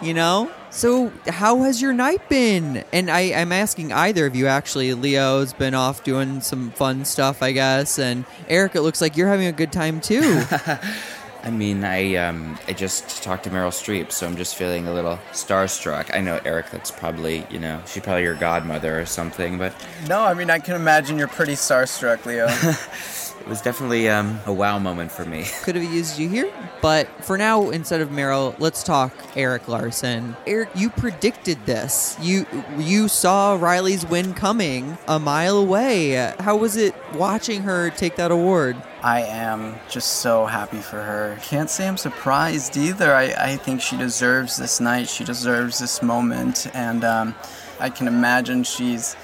you 0.00 0.14
know? 0.14 0.48
So, 0.70 1.12
how 1.26 1.62
has 1.62 1.82
your 1.82 1.92
night 1.92 2.28
been? 2.28 2.84
And 2.92 3.10
I, 3.10 3.32
I'm 3.34 3.50
asking 3.50 3.90
either 3.90 4.26
of 4.26 4.36
you 4.36 4.46
actually. 4.46 4.94
Leo's 4.94 5.52
been 5.52 5.74
off 5.74 6.04
doing 6.04 6.40
some 6.40 6.70
fun 6.70 7.04
stuff, 7.04 7.42
I 7.42 7.50
guess. 7.50 7.98
And 7.98 8.26
Eric, 8.46 8.76
it 8.76 8.82
looks 8.82 9.00
like 9.00 9.16
you're 9.16 9.26
having 9.26 9.48
a 9.48 9.52
good 9.52 9.72
time 9.72 10.00
too. 10.00 10.44
I 11.42 11.50
mean, 11.50 11.84
I 11.84 12.16
um, 12.16 12.58
I 12.68 12.72
just 12.72 13.22
talked 13.22 13.44
to 13.44 13.50
Meryl 13.50 13.70
Streep, 13.70 14.12
so 14.12 14.26
I'm 14.26 14.36
just 14.36 14.56
feeling 14.56 14.86
a 14.86 14.92
little 14.92 15.18
starstruck. 15.32 16.14
I 16.14 16.20
know, 16.20 16.40
Eric, 16.44 16.70
that's 16.70 16.90
probably 16.90 17.46
you 17.50 17.58
know 17.58 17.80
she's 17.86 18.02
probably 18.02 18.22
your 18.22 18.34
godmother 18.34 19.00
or 19.00 19.06
something, 19.06 19.58
but 19.58 19.74
no, 20.08 20.22
I 20.22 20.34
mean 20.34 20.50
I 20.50 20.58
can 20.58 20.74
imagine 20.74 21.18
you're 21.18 21.28
pretty 21.28 21.54
starstruck, 21.54 22.24
Leo. 22.26 22.46
it 23.40 23.48
was 23.48 23.62
definitely 23.62 24.08
um, 24.08 24.38
a 24.46 24.52
wow 24.52 24.78
moment 24.78 25.10
for 25.10 25.24
me. 25.24 25.44
Could 25.62 25.76
have 25.76 25.84
used 25.84 26.18
you 26.18 26.28
here, 26.28 26.52
but 26.82 27.08
for 27.24 27.38
now, 27.38 27.70
instead 27.70 28.00
of 28.00 28.10
Meryl, 28.10 28.54
let's 28.58 28.82
talk 28.82 29.12
Eric 29.34 29.66
Larson. 29.66 30.36
Eric, 30.46 30.68
you 30.74 30.90
predicted 30.90 31.64
this. 31.64 32.16
You 32.20 32.46
you 32.76 33.08
saw 33.08 33.54
Riley's 33.54 34.04
win 34.04 34.34
coming 34.34 34.98
a 35.08 35.18
mile 35.18 35.56
away. 35.56 36.34
How 36.38 36.56
was 36.56 36.76
it 36.76 36.94
watching 37.14 37.62
her 37.62 37.90
take 37.90 38.16
that 38.16 38.30
award? 38.30 38.76
I 39.02 39.22
am 39.22 39.76
just 39.88 40.20
so 40.20 40.46
happy 40.46 40.80
for 40.80 41.00
her. 41.02 41.38
Can't 41.42 41.70
say 41.70 41.88
I'm 41.88 41.96
surprised 41.96 42.76
either. 42.76 43.14
I, 43.14 43.32
I 43.36 43.56
think 43.56 43.80
she 43.80 43.96
deserves 43.96 44.56
this 44.56 44.80
night. 44.80 45.08
She 45.08 45.24
deserves 45.24 45.78
this 45.78 46.02
moment, 46.02 46.66
and 46.74 47.02
um, 47.04 47.34
I 47.78 47.88
can 47.88 48.06
imagine 48.08 48.62
she's 48.62 49.16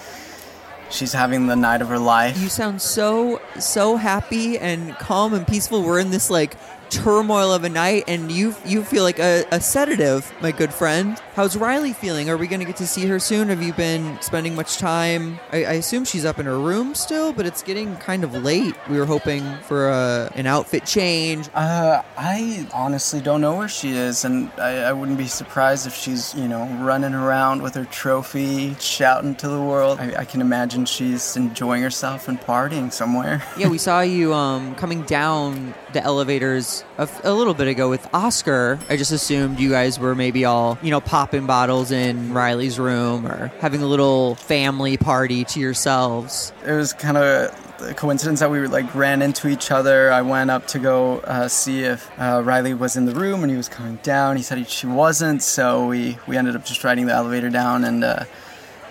she's 0.90 1.12
having 1.12 1.46
the 1.46 1.56
night 1.56 1.82
of 1.82 1.88
her 1.88 1.98
life. 1.98 2.40
You 2.40 2.48
sound 2.48 2.80
so 2.80 3.40
so 3.58 3.96
happy 3.96 4.58
and 4.58 4.94
calm 4.96 5.34
and 5.34 5.46
peaceful. 5.46 5.82
We're 5.82 6.00
in 6.00 6.10
this 6.10 6.30
like 6.30 6.56
turmoil 6.88 7.52
of 7.52 7.64
a 7.64 7.68
night 7.68 8.04
and 8.06 8.30
you 8.30 8.54
you 8.64 8.82
feel 8.82 9.02
like 9.02 9.18
a, 9.18 9.44
a 9.50 9.60
sedative, 9.60 10.32
my 10.40 10.52
good 10.52 10.72
friend. 10.72 11.20
How's 11.36 11.54
Riley 11.54 11.92
feeling? 11.92 12.30
Are 12.30 12.38
we 12.38 12.46
going 12.46 12.60
to 12.60 12.64
get 12.64 12.76
to 12.76 12.86
see 12.86 13.04
her 13.08 13.18
soon? 13.18 13.50
Have 13.50 13.62
you 13.62 13.74
been 13.74 14.18
spending 14.22 14.54
much 14.54 14.78
time? 14.78 15.38
I, 15.52 15.66
I, 15.66 15.72
assume 15.74 16.06
she's 16.06 16.24
up 16.24 16.38
in 16.38 16.46
her 16.46 16.58
room 16.58 16.94
still, 16.94 17.34
but 17.34 17.44
it's 17.44 17.62
getting 17.62 17.94
kind 17.96 18.24
of 18.24 18.32
late. 18.32 18.74
We 18.88 18.98
were 18.98 19.04
hoping 19.04 19.44
for 19.58 19.90
a, 19.90 20.32
an 20.34 20.46
outfit 20.46 20.86
change. 20.86 21.50
Uh, 21.52 22.00
I 22.16 22.66
honestly 22.72 23.20
don't 23.20 23.42
know 23.42 23.54
where 23.54 23.68
she 23.68 23.90
is, 23.90 24.24
and 24.24 24.50
I, 24.56 24.84
I 24.84 24.94
wouldn't 24.94 25.18
be 25.18 25.26
surprised 25.26 25.86
if 25.86 25.94
she's, 25.94 26.34
you 26.34 26.48
know, 26.48 26.64
running 26.80 27.12
around 27.12 27.60
with 27.60 27.74
her 27.74 27.84
trophy, 27.84 28.74
shouting 28.80 29.34
to 29.34 29.48
the 29.48 29.60
world. 29.60 30.00
I, 30.00 30.20
I 30.20 30.24
can 30.24 30.40
imagine 30.40 30.86
she's 30.86 31.36
enjoying 31.36 31.82
herself 31.82 32.28
and 32.28 32.40
partying 32.40 32.90
somewhere. 32.90 33.42
yeah, 33.58 33.68
we 33.68 33.76
saw 33.76 34.00
you 34.00 34.32
um, 34.32 34.74
coming 34.76 35.02
down 35.02 35.74
the 35.92 36.02
elevators 36.02 36.82
a, 36.96 37.06
a 37.24 37.34
little 37.34 37.52
bit 37.52 37.68
ago 37.68 37.90
with 37.90 38.08
Oscar. 38.14 38.78
I 38.88 38.96
just 38.96 39.12
assumed 39.12 39.60
you 39.60 39.68
guys 39.68 39.98
were 39.98 40.14
maybe 40.14 40.46
all, 40.46 40.78
you 40.80 40.90
know, 40.90 41.02
pop 41.02 41.25
popping 41.26 41.44
bottles 41.44 41.90
in 41.90 42.32
Riley's 42.32 42.78
room 42.78 43.26
or 43.26 43.48
having 43.58 43.82
a 43.82 43.86
little 43.86 44.36
family 44.36 44.96
party 44.96 45.42
to 45.46 45.58
yourselves? 45.58 46.52
It 46.64 46.70
was 46.70 46.92
kind 46.92 47.16
of 47.16 47.52
a 47.80 47.94
coincidence 47.94 48.38
that 48.38 48.48
we 48.48 48.64
like 48.68 48.94
ran 48.94 49.22
into 49.22 49.48
each 49.48 49.72
other. 49.72 50.12
I 50.12 50.22
went 50.22 50.52
up 50.52 50.68
to 50.68 50.78
go 50.78 51.18
uh, 51.18 51.48
see 51.48 51.82
if 51.82 52.08
uh, 52.16 52.42
Riley 52.44 52.74
was 52.74 52.96
in 52.96 53.06
the 53.06 53.12
room 53.12 53.42
and 53.42 53.50
he 53.50 53.56
was 53.56 53.68
coming 53.68 53.98
down. 54.04 54.36
He 54.36 54.44
said 54.44 54.58
he, 54.58 54.62
she 54.62 54.86
wasn't, 54.86 55.42
so 55.42 55.88
we 55.88 56.16
we 56.28 56.36
ended 56.36 56.54
up 56.54 56.64
just 56.64 56.84
riding 56.84 57.06
the 57.06 57.12
elevator 57.12 57.50
down 57.50 57.82
and 57.82 58.04
uh, 58.04 58.22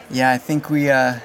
yeah, 0.10 0.30
I 0.30 0.38
think 0.38 0.70
we 0.70 0.90
uh, 0.90 1.20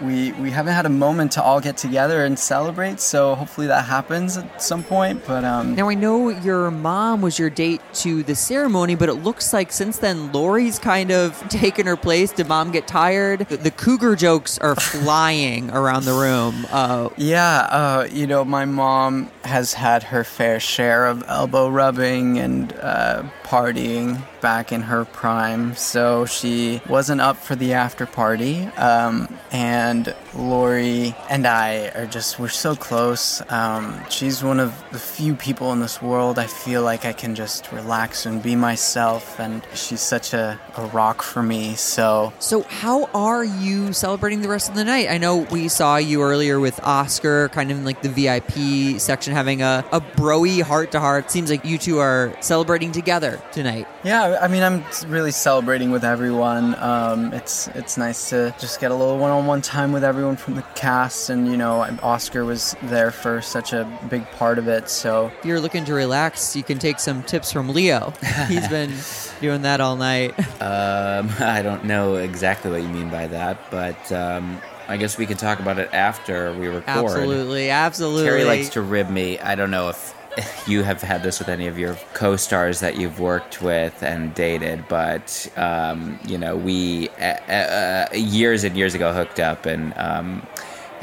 we 0.00 0.32
we 0.32 0.50
haven't 0.50 0.74
had 0.74 0.86
a 0.86 0.90
moment 0.90 1.32
to 1.32 1.42
all 1.42 1.60
get 1.60 1.76
together 1.76 2.24
and 2.24 2.38
celebrate 2.38 3.00
so 3.00 3.34
hopefully 3.34 3.66
that 3.66 3.84
happens 3.84 4.36
at 4.36 4.62
some 4.62 4.82
point 4.82 5.22
but 5.26 5.44
um 5.44 5.74
now 5.74 5.88
i 5.88 5.94
know 5.94 6.28
your 6.28 6.70
mom 6.70 7.20
was 7.20 7.38
your 7.38 7.50
date 7.50 7.80
to 7.92 8.22
the 8.22 8.34
ceremony 8.34 8.94
but 8.94 9.08
it 9.08 9.14
looks 9.14 9.52
like 9.52 9.72
since 9.72 9.98
then 9.98 10.32
Laurie's 10.32 10.78
kind 10.78 11.10
of 11.10 11.38
taken 11.48 11.86
her 11.86 11.96
place. 11.96 12.32
Did 12.32 12.48
mom 12.48 12.70
get 12.70 12.86
tired? 12.86 13.40
The, 13.40 13.56
the 13.56 13.70
cougar 13.70 14.16
jokes 14.16 14.58
are 14.58 14.74
flying 14.80 15.70
around 15.70 16.04
the 16.04 16.12
room. 16.12 16.66
Uh, 16.70 17.08
yeah 17.16 17.68
uh, 17.70 18.08
you 18.10 18.26
know 18.26 18.44
my 18.44 18.64
mom 18.64 19.30
has 19.44 19.74
had 19.74 20.02
her 20.04 20.24
fair 20.24 20.60
share 20.60 21.06
of 21.06 21.24
elbow 21.28 21.68
rubbing 21.68 22.38
and 22.38 22.72
uh, 22.74 23.22
partying 23.48 24.22
back 24.42 24.72
in 24.72 24.82
her 24.82 25.06
prime, 25.06 25.74
so 25.74 26.26
she 26.26 26.82
wasn't 26.86 27.20
up 27.20 27.38
for 27.38 27.56
the 27.56 27.72
after 27.72 28.04
party. 28.04 28.66
Um, 28.76 29.26
and 29.50 30.14
Laurie 30.34 31.16
and 31.30 31.46
I 31.46 31.88
are 31.94 32.04
just, 32.04 32.38
we're 32.38 32.48
so 32.48 32.76
close. 32.76 33.42
Um, 33.50 33.98
she's 34.10 34.44
one 34.44 34.60
of 34.60 34.74
the 34.92 34.98
few 34.98 35.34
people 35.34 35.72
in 35.72 35.80
this 35.80 36.02
world 36.02 36.38
I 36.38 36.46
feel 36.46 36.82
like 36.82 37.06
I 37.06 37.14
can 37.14 37.34
just 37.34 37.72
relax 37.72 38.26
and 38.26 38.42
be 38.42 38.54
myself, 38.54 39.40
and 39.40 39.66
she's 39.72 40.02
such 40.02 40.34
a, 40.34 40.60
a 40.76 40.86
rock 40.86 41.22
for 41.22 41.42
me. 41.42 41.74
So, 41.74 42.34
So, 42.40 42.62
how 42.62 43.04
are 43.14 43.44
you 43.44 43.94
celebrating 43.94 44.42
the 44.42 44.48
rest 44.48 44.68
of 44.68 44.74
the 44.74 44.84
night? 44.84 45.08
I 45.08 45.16
know 45.16 45.38
we 45.50 45.68
saw 45.68 45.96
you 45.96 46.22
earlier 46.22 46.60
with 46.60 46.78
Oscar, 46.84 47.48
kind 47.48 47.70
of 47.70 47.78
in 47.78 47.84
like 47.86 48.02
the 48.02 48.10
VIP 48.10 49.00
section, 49.00 49.32
having 49.32 49.62
a, 49.62 49.86
a 49.90 50.02
broy 50.02 50.60
heart 50.60 50.92
to 50.92 51.00
heart. 51.00 51.30
Seems 51.30 51.50
like 51.50 51.64
you 51.64 51.78
two 51.78 51.98
are 51.98 52.36
celebrating 52.40 52.92
together 52.92 53.37
tonight. 53.52 53.86
Yeah, 54.04 54.38
I 54.40 54.48
mean, 54.48 54.62
I'm 54.62 54.84
really 55.06 55.30
celebrating 55.30 55.90
with 55.90 56.04
everyone. 56.04 56.74
Um, 56.76 57.32
it's 57.32 57.68
it's 57.68 57.96
nice 57.96 58.30
to 58.30 58.54
just 58.58 58.80
get 58.80 58.90
a 58.90 58.94
little 58.94 59.18
one-on-one 59.18 59.62
time 59.62 59.92
with 59.92 60.04
everyone 60.04 60.36
from 60.36 60.54
the 60.54 60.62
cast, 60.74 61.30
and 61.30 61.46
you 61.48 61.56
know, 61.56 61.80
Oscar 62.02 62.44
was 62.44 62.76
there 62.84 63.10
for 63.10 63.40
such 63.40 63.72
a 63.72 63.84
big 64.08 64.24
part 64.32 64.58
of 64.58 64.68
it. 64.68 64.88
So 64.88 65.30
If 65.40 65.46
you're 65.46 65.60
looking 65.60 65.84
to 65.86 65.94
relax, 65.94 66.54
you 66.56 66.62
can 66.62 66.78
take 66.78 66.98
some 66.98 67.22
tips 67.22 67.52
from 67.52 67.68
Leo. 67.70 68.12
He's 68.48 68.68
been 68.68 68.92
doing 69.40 69.62
that 69.62 69.80
all 69.80 69.96
night. 69.96 70.38
Um, 70.62 71.30
I 71.40 71.62
don't 71.62 71.84
know 71.84 72.16
exactly 72.16 72.70
what 72.70 72.82
you 72.82 72.88
mean 72.88 73.10
by 73.10 73.26
that, 73.28 73.70
but 73.70 74.10
um, 74.12 74.60
I 74.88 74.96
guess 74.96 75.18
we 75.18 75.26
can 75.26 75.36
talk 75.36 75.60
about 75.60 75.78
it 75.78 75.90
after 75.92 76.52
we 76.54 76.66
record. 76.68 76.88
Absolutely, 76.88 77.70
absolutely. 77.70 78.24
Carrie 78.24 78.44
likes 78.44 78.70
to 78.70 78.80
rib 78.82 79.10
me. 79.10 79.38
I 79.38 79.54
don't 79.54 79.70
know 79.70 79.90
if 79.90 80.14
you 80.66 80.82
have 80.82 81.02
had 81.02 81.22
this 81.22 81.38
with 81.38 81.48
any 81.48 81.66
of 81.66 81.78
your 81.78 81.94
co-stars 82.14 82.80
that 82.80 82.96
you've 82.96 83.18
worked 83.20 83.60
with 83.62 84.02
and 84.02 84.34
dated, 84.34 84.86
but 84.88 85.50
um, 85.56 86.18
you 86.26 86.38
know, 86.38 86.56
we 86.56 87.08
uh, 87.20 87.22
uh, 87.52 88.06
years 88.14 88.64
and 88.64 88.76
years 88.76 88.94
ago 88.94 89.12
hooked 89.12 89.40
up, 89.40 89.66
and 89.66 89.92
um, 89.96 90.46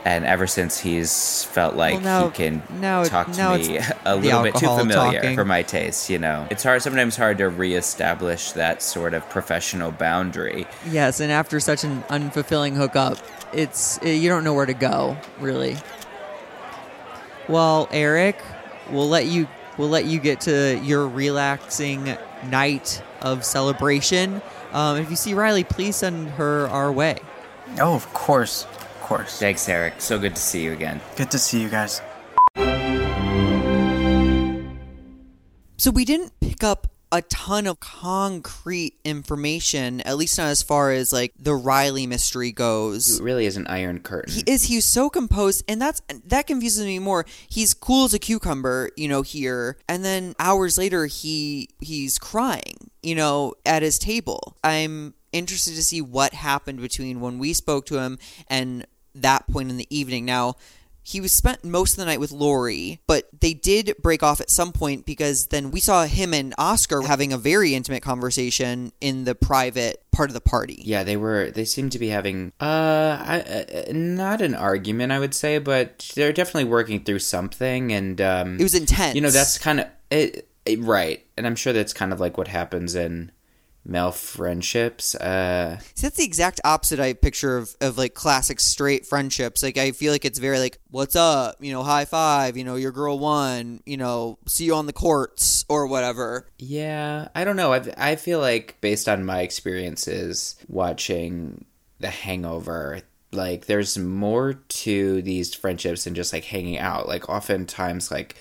and 0.06 0.24
ever 0.24 0.46
since 0.46 0.80
he's 0.80 1.44
felt 1.46 1.76
like 1.76 1.96
Well, 1.96 2.04
now- 2.04 2.30
he 2.30 2.36
can 2.36 2.62
now 2.80 3.04
talk 3.04 3.32
to 3.32 3.58
me 3.58 3.80
a 4.06 4.16
little 4.16 4.44
bit 4.44 4.56
too 4.56 4.68
familiar 4.68 5.20
talking. 5.22 5.36
for 5.36 5.44
my 5.44 5.64
taste. 5.64 6.10
You 6.10 6.20
know, 6.20 6.48
it's 6.52 6.64
hard 6.64 6.82
sometimes 6.82 7.18
hard 7.18 7.40
to 7.40 7.50
reestablish 7.50 8.52
that 8.54 8.82
sort 8.82 9.14
of 9.14 9.28
professional 9.30 9.92
boundary. 9.92 10.68
Yes, 10.90 11.20
and 11.20 11.32
after 11.32 11.60
such 11.60 11.84
an 11.84 12.04
unfulfilling 12.04 12.76
hookup, 12.76 13.18
it's 13.52 14.00
eh, 14.04 14.12
you 14.14 14.30
don't 14.30 14.44
know 14.44 14.54
where 14.54 14.68
to 14.68 14.74
go, 14.76 15.18
really. 15.40 15.76
Well, 17.48 17.88
Eric, 17.92 18.42
we'll 18.90 19.10
let 19.10 19.26
you 19.26 19.48
we'll 19.78 19.90
let 19.90 20.06
you 20.06 20.20
get 20.20 20.42
to 20.42 20.80
your 20.84 21.08
relaxing 21.08 22.18
night 22.46 23.02
of 23.22 23.44
celebration. 23.44 24.42
Um, 24.72 24.98
if 24.98 25.10
you 25.10 25.16
see 25.16 25.34
Riley, 25.34 25.64
please 25.64 25.96
send 25.96 26.30
her 26.32 26.68
our 26.68 26.92
way. 26.92 27.18
Oh, 27.80 27.96
of 27.96 28.12
course, 28.14 28.66
of 28.66 29.02
course. 29.02 29.40
Thanks, 29.40 29.68
Eric. 29.68 29.96
So 30.00 30.20
good 30.20 30.36
to 30.36 30.42
see 30.42 30.64
you 30.64 30.74
again. 30.74 31.02
Good 31.16 31.32
to 31.32 31.40
see 31.40 31.62
you 31.62 31.70
guys. 31.70 32.02
So 35.78 35.92
we 35.92 36.06
didn't 36.06 36.40
pick 36.40 36.64
up 36.64 36.88
a 37.16 37.22
ton 37.22 37.66
of 37.66 37.80
concrete 37.80 38.96
information, 39.06 40.02
at 40.02 40.18
least 40.18 40.38
not 40.38 40.48
as 40.48 40.62
far 40.62 40.92
as 40.92 41.14
like 41.14 41.34
the 41.40 41.56
Riley 41.56 42.06
mystery 42.08 42.52
goes. 42.52 43.20
It 43.20 43.24
really 43.24 43.46
is 43.46 43.56
an 43.56 43.68
iron 43.68 44.02
curtain. 44.02 44.34
He 44.34 44.44
is 44.46 44.64
he's 44.64 44.84
so 44.84 45.10
composed 45.10 45.64
and 45.70 45.82
that's 45.82 46.02
that 46.26 46.46
confuses 46.46 46.86
me 46.86 47.00
more. 47.00 47.26
He's 47.48 47.74
cool 47.74 48.04
as 48.04 48.14
a 48.14 48.20
cucumber, 48.20 48.90
you 48.98 49.08
know, 49.08 49.22
here 49.22 49.78
and 49.88 50.04
then 50.04 50.36
hours 50.40 50.78
later 50.78 51.06
he 51.06 51.70
he's 51.80 52.20
crying, 52.20 52.92
you 53.02 53.16
know, 53.16 53.54
at 53.66 53.82
his 53.82 53.98
table. 53.98 54.58
I'm 54.62 55.14
interested 55.32 55.76
to 55.76 55.84
see 55.84 56.02
what 56.02 56.34
happened 56.34 56.82
between 56.82 57.22
when 57.22 57.40
we 57.40 57.54
spoke 57.54 57.86
to 57.86 58.00
him 58.00 58.20
and 58.50 58.86
that 59.14 59.48
point 59.48 59.70
in 59.70 59.78
the 59.78 59.88
evening. 59.90 60.26
Now, 60.26 60.56
he 61.08 61.22
was 61.22 61.32
spent 61.32 61.64
most 61.64 61.92
of 61.92 61.98
the 61.98 62.06
night 62.06 62.20
with 62.20 62.32
Laurie, 62.32 63.00
but 63.06 63.30
they 63.40 63.54
did 63.54 63.94
break 64.02 64.24
off 64.24 64.42
at 64.42 64.50
some 64.50 64.72
point 64.72 65.06
because 65.06 65.48
then 65.48 65.70
we 65.70 65.80
saw 65.80 66.06
him 66.06 66.34
and 66.34 66.56
Oscar 66.58 67.04
having 67.04 67.32
a 67.32 67.38
very 67.38 67.76
intimate 67.76 68.02
conversation 68.02 68.92
in 69.00 69.24
the 69.24 69.36
private 69.36 70.04
part 70.12 70.32
of 70.32 70.34
the 70.34 70.42
party. 70.42 70.82
Yeah, 70.84 71.04
they 71.04 71.16
were. 71.16 71.52
They 71.52 71.64
seemed 71.64 71.92
to 71.92 72.00
be 72.00 72.08
having 72.08 72.54
uh, 72.60 72.66
I, 73.24 73.40
uh, 73.42 73.84
not 73.94 74.42
an 74.42 74.56
argument, 74.56 75.12
I 75.12 75.20
would 75.20 75.36
say, 75.36 75.60
but 75.60 76.12
they're 76.16 76.34
definitely 76.34 76.72
working 76.72 77.04
through 77.04 77.20
something, 77.20 77.94
and 77.94 78.20
um, 78.20 78.60
It 78.60 78.64
was 78.64 78.74
intense. 78.74 79.14
You 79.14 79.22
know, 79.22 79.30
that's 79.30 79.60
kind 79.60 79.82
of 79.82 79.88
it, 80.10 80.50
it, 80.66 80.82
right, 80.82 81.24
and 81.38 81.46
I'm 81.46 81.56
sure 81.56 81.72
that's 81.72 81.94
kind 81.94 82.14
of 82.14 82.20
like 82.20 82.36
what 82.36 82.48
happens 82.48 82.96
in 82.96 83.32
male 83.86 84.12
friendships. 84.12 85.16
Uh, 85.16 85.78
See, 85.94 86.08
that's 86.08 86.18
the 86.18 86.24
exact 86.24 86.60
opposite 86.66 87.00
I 87.00 87.14
picture 87.14 87.58
of, 87.58 87.76
of 87.82 87.98
like 87.98 88.14
classic 88.14 88.60
straight 88.60 89.06
friendships. 89.06 89.62
Like 89.62 89.78
I 89.78 89.92
feel 89.92 90.12
like 90.12 90.26
it's 90.26 90.40
very 90.40 90.60
like, 90.60 90.80
what's 90.90 91.16
up? 91.16 91.58
You 91.60 91.72
know, 91.72 91.84
high 91.84 92.06
five, 92.06 92.58
you 92.58 92.64
know, 92.64 92.76
your 92.76 92.92
girl 92.92 93.20
won, 93.20 93.82
you 93.86 93.98
know, 93.98 94.40
see 94.48 94.66
you 94.66 94.76
on 94.76 94.88
the 94.88 94.94
courts 94.94 95.66
or 95.70 95.88
whatever. 95.88 96.48
yeah, 96.58 97.28
I 97.36 97.44
don't 97.44 97.56
know. 97.56 97.74
I 97.74 97.82
I 97.98 98.16
feel 98.16 98.40
like 98.40 98.78
based 98.82 99.08
on 99.08 99.26
my 99.26 99.42
experiences 99.42 100.56
watching 100.68 101.66
The 102.00 102.10
Hangover. 102.10 103.02
Like, 103.32 103.66
there's 103.66 103.98
more 103.98 104.54
to 104.54 105.22
these 105.22 105.54
friendships 105.54 106.06
than 106.06 106.16
just 106.16 106.32
like 106.32 106.46
hanging 106.46 106.78
out. 106.78 107.06
Like, 107.06 107.28
oftentimes, 107.28 108.10
like, 108.10 108.36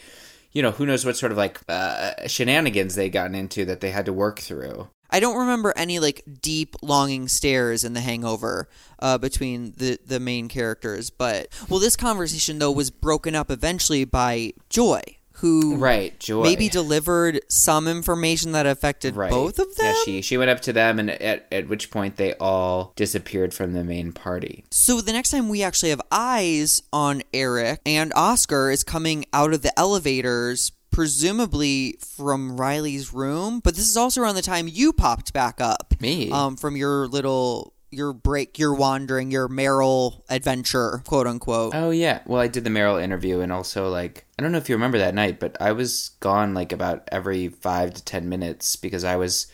you 0.53 0.63
know, 0.63 0.71
who 0.71 0.87
knows 0.87 1.05
what 1.05 1.17
sort 1.17 1.33
of 1.33 1.39
like 1.39 1.59
uh, 1.69 2.29
shenanigans 2.29 2.95
they 2.95 3.11
gotten 3.11 3.35
into 3.35 3.65
that 3.65 3.81
they 3.81 3.91
had 3.91 4.07
to 4.07 4.13
work 4.13 4.39
through. 4.39 4.89
I 5.15 5.21
don't 5.21 5.37
remember 5.37 5.73
any 5.77 6.01
like 6.01 6.25
deep 6.43 6.75
longing 6.83 7.29
stares 7.29 7.85
in 7.85 7.93
the 7.93 8.01
hangover 8.01 8.69
uh, 8.99 9.17
between 9.17 9.73
the, 9.77 9.97
the 10.05 10.19
main 10.19 10.49
characters, 10.49 11.09
but 11.11 11.47
well 11.69 11.79
this 11.79 11.95
conversation 11.95 12.59
though 12.59 12.73
was 12.73 12.91
broken 12.91 13.37
up 13.37 13.49
eventually 13.49 14.05
by 14.05 14.55
Joy, 14.71 15.03
who 15.35 15.77
Right, 15.77 16.19
Joy. 16.19 16.43
maybe 16.43 16.69
delivered 16.69 17.41
some 17.49 17.87
information 17.87 18.51
that 18.53 18.67
affected 18.67 19.15
right. 19.15 19.31
both 19.31 19.61
of 19.61 19.77
them. 19.77 19.87
Yeah, 19.87 19.95
she 20.05 20.21
she 20.21 20.37
went 20.37 20.51
up 20.51 20.59
to 20.63 20.73
them, 20.73 20.99
and 20.99 21.11
at 21.11 21.47
at 21.53 21.69
which 21.69 21.93
point 21.93 22.17
they 22.17 22.35
all 22.35 22.93
disappeared 22.97 23.55
from 23.55 23.73
the 23.73 23.85
main 23.85 24.11
party. 24.13 24.65
So 24.73 25.01
the 25.01 25.13
next 25.13 25.31
time 25.31 25.49
we 25.49 25.63
actually 25.63 25.91
have 25.91 26.03
eyes 26.11 26.83
on 26.93 27.23
Eric 27.33 27.81
and 27.87 28.13
Oscar 28.17 28.69
is 28.69 28.83
coming 28.83 29.27
out 29.33 29.53
of 29.53 29.63
the 29.63 29.79
elevators, 29.79 30.73
presumably 30.95 31.99
from 32.01 32.57
Riley's 32.57 33.13
room. 33.13 33.61
But 33.61 33.75
this 33.75 33.89
is 33.89 33.97
also 33.97 34.23
around 34.23 34.37
the 34.37 34.43
time 34.43 34.69
you 34.69 34.93
popped 34.93 35.33
back 35.33 35.61
up. 35.61 35.95
Me? 36.01 36.31
Um, 36.31 36.57
from 36.57 36.77
your 36.77 37.09
little 37.09 37.75
your 37.91 38.13
break, 38.13 38.59
your 38.59 38.75
wandering, 38.75 39.31
your 39.31 39.49
Meryl 39.49 40.23
adventure, 40.29 41.03
quote 41.07 41.27
unquote. 41.27 41.75
Oh 41.75 41.91
yeah. 41.91 42.21
Well, 42.27 42.41
I 42.41 42.49
did 42.49 42.65
the 42.65 42.71
Meryl 42.71 43.03
interview, 43.03 43.41
and 43.41 43.53
also 43.53 43.89
like 43.89 44.25
I 44.39 44.43
don't 44.43 44.53
know 44.53 44.59
if 44.59 44.69
you 44.69 44.77
remember 44.77 44.99
that 44.99 45.15
night, 45.15 45.41
but 45.41 45.57
I 45.61 45.73
was 45.73 46.11
gone 46.21 46.55
like 46.55 46.73
about 46.73 47.09
every 47.11 47.49
five 47.49 47.95
to 47.95 48.05
ten 48.05 48.29
minutes 48.29 48.77
because 48.77 49.05
I 49.05 49.17
was, 49.17 49.47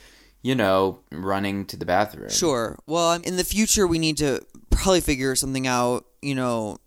you 0.42 0.54
know, 0.54 1.00
running 1.10 1.66
to 1.66 1.76
the 1.76 1.86
bathroom. 1.86 2.30
Sure. 2.30 2.78
Well, 2.86 3.12
in 3.12 3.36
the 3.36 3.44
future, 3.44 3.86
we 3.86 3.98
need 3.98 4.18
to 4.18 4.44
probably 4.70 5.00
figure 5.00 5.34
something 5.36 5.66
out. 5.66 6.06
You 6.22 6.34
know, 6.34 6.78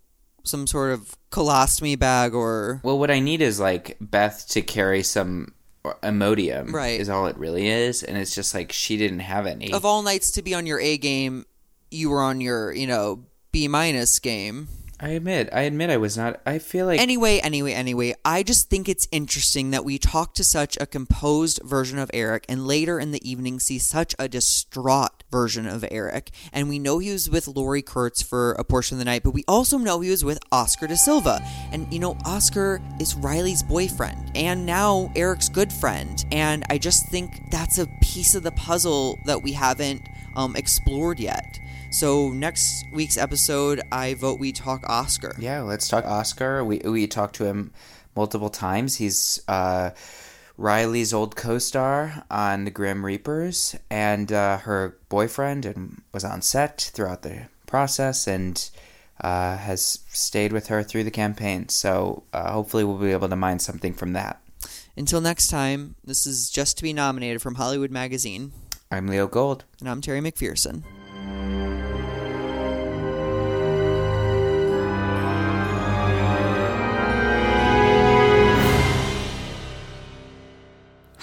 some 0.44 0.68
sort 0.68 0.92
of 0.92 1.16
colostomy 1.32 1.98
bag 1.98 2.34
or 2.34 2.82
Well, 2.84 3.00
what 3.00 3.12
I 3.12 3.20
need 3.20 3.42
is 3.42 3.60
like 3.60 3.98
Beth 4.00 4.48
to 4.50 4.62
carry 4.62 5.04
some 5.04 5.54
Imodium. 5.84 6.72
Right. 6.72 7.00
Is 7.00 7.10
all 7.10 7.28
it 7.28 7.38
really 7.38 7.68
is, 7.68 8.04
and 8.04 8.18
it's 8.18 8.34
just 8.34 8.54
like 8.54 8.72
she 8.72 8.98
didn't 8.98 9.20
have 9.20 9.46
any. 9.46 9.74
of 9.74 9.86
all 9.86 10.02
nights 10.02 10.32
to 10.32 10.42
be 10.42 10.54
on 10.54 10.66
your 10.66 10.80
A 10.80 10.98
game, 10.98 11.46
you 11.92 12.10
were 12.10 12.22
on 12.22 12.40
your, 12.42 12.74
you 12.74 12.88
know, 12.88 13.26
B 13.52 13.68
minus 13.68 14.20
game. 14.20 14.68
I 15.00 15.10
admit, 15.10 15.50
I 15.52 15.62
admit, 15.64 15.90
I 15.90 15.98
was 15.98 16.18
not. 16.18 16.40
I 16.46 16.60
feel 16.60 16.86
like 16.86 17.00
Anyway, 17.02 17.40
anyway, 17.40 17.74
anyway, 17.74 18.16
I 18.24 18.42
just 18.42 18.70
think 18.70 18.88
it's 18.88 19.08
interesting 19.12 19.72
that 19.72 19.84
we 19.84 19.98
talk 19.98 20.34
to 20.36 20.46
such 20.46 20.78
a 20.80 20.86
composed 20.86 21.60
version 21.64 22.00
of 22.00 22.10
Eric 22.14 22.46
and 22.48 22.66
later 22.66 23.00
in 23.00 23.12
the 23.12 23.30
evening 23.30 23.60
see 23.60 23.80
such 23.80 24.16
a 24.18 24.30
distraught 24.30 25.23
version 25.34 25.66
of 25.66 25.84
Eric. 25.90 26.30
And 26.54 26.70
we 26.70 26.78
know 26.78 27.00
he 27.00 27.12
was 27.12 27.28
with 27.28 27.48
Laurie 27.48 27.82
Kurtz 27.82 28.22
for 28.22 28.52
a 28.52 28.64
portion 28.64 28.96
of 28.96 29.00
the 29.00 29.06
night, 29.06 29.24
but 29.24 29.32
we 29.32 29.44
also 29.48 29.80
know 29.80 30.00
he 30.00 30.12
was 30.12 30.24
with 30.24 30.38
Oscar 30.52 30.86
da 30.86 30.94
Silva. 30.94 31.42
And 31.72 31.92
you 31.92 31.98
know, 31.98 32.16
Oscar 32.24 32.80
is 33.00 33.16
Riley's 33.16 33.64
boyfriend 33.64 34.32
and 34.36 34.64
now 34.64 35.12
Eric's 35.16 35.50
good 35.50 35.74
friend. 35.74 36.24
And 36.32 36.64
I 36.70 36.78
just 36.78 37.10
think 37.10 37.50
that's 37.50 37.80
a 37.80 37.88
piece 38.00 38.36
of 38.36 38.44
the 38.44 38.52
puzzle 38.52 39.18
that 39.26 39.42
we 39.42 39.54
haven't 39.54 40.08
um, 40.36 40.56
explored 40.56 41.20
yet. 41.20 41.60
So 41.90 42.30
next 42.30 42.86
week's 42.94 43.18
episode, 43.18 43.82
I 43.92 44.14
vote 44.14 44.40
we 44.40 44.52
talk 44.52 44.88
Oscar. 44.88 45.36
Yeah, 45.40 45.62
let's 45.62 45.88
talk 45.88 46.06
Oscar. 46.06 46.64
We 46.64 46.78
we 46.78 47.08
talked 47.08 47.36
to 47.38 47.46
him 47.46 47.72
multiple 48.16 48.50
times. 48.50 48.98
He's 48.98 49.42
uh, 49.48 49.92
Riley's 50.58 51.14
old 51.14 51.36
co-star 51.36 52.24
on 52.30 52.66
The 52.66 52.72
Grim 52.72 53.06
Reapers 53.06 53.76
and 53.90 54.32
uh, 54.32 54.60
her 54.60 54.98
boyfriend, 55.10 55.66
and 55.66 56.02
was 56.14 56.24
on 56.24 56.42
set 56.42 56.92
throughout 56.94 57.24
the 57.24 57.48
process, 57.66 58.28
and 58.28 58.70
uh, 59.22 59.58
has 59.58 60.00
stayed 60.10 60.54
with 60.54 60.68
her 60.68 60.84
through 60.84 61.06
the 61.06 61.12
campaign. 61.12 61.70
So 61.70 62.24
uh, 62.34 62.52
hopefully, 62.52 62.84
we'll 62.84 62.98
be 62.98 63.12
able 63.12 63.30
to 63.30 63.36
mine 63.36 63.60
something 63.60 63.94
from 63.94 64.14
that. 64.14 64.42
Until 64.96 65.22
next 65.22 65.48
time, 65.48 65.96
this 66.04 66.28
is 66.28 66.52
Just 66.52 66.78
to 66.78 66.84
Be 66.84 66.94
Nominated 66.94 67.42
from 67.42 67.56
Hollywood 67.56 67.90
Magazine, 67.92 68.52
I'm 68.92 69.08
Leo 69.08 69.26
Gold. 69.28 69.66
and 69.80 69.90
I'm 69.90 70.02
Terry 70.02 70.22
McPherson. 70.22 70.84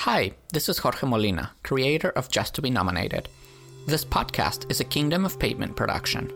Hi, 0.05 0.33
this 0.51 0.71
is 0.71 0.79
Jorge 0.79 1.07
Molina, 1.07 1.53
creator 1.63 2.09
of 2.09 2.31
Just 2.31 2.55
to 2.55 2.63
Be 2.63 2.71
Nominated. 2.71 3.29
This 3.85 4.03
podcast 4.03 4.71
is 4.71 4.81
a 4.81 4.85
Kingdom 4.85 5.27
of 5.27 5.39
Pavement 5.39 5.77
production. 5.77 6.33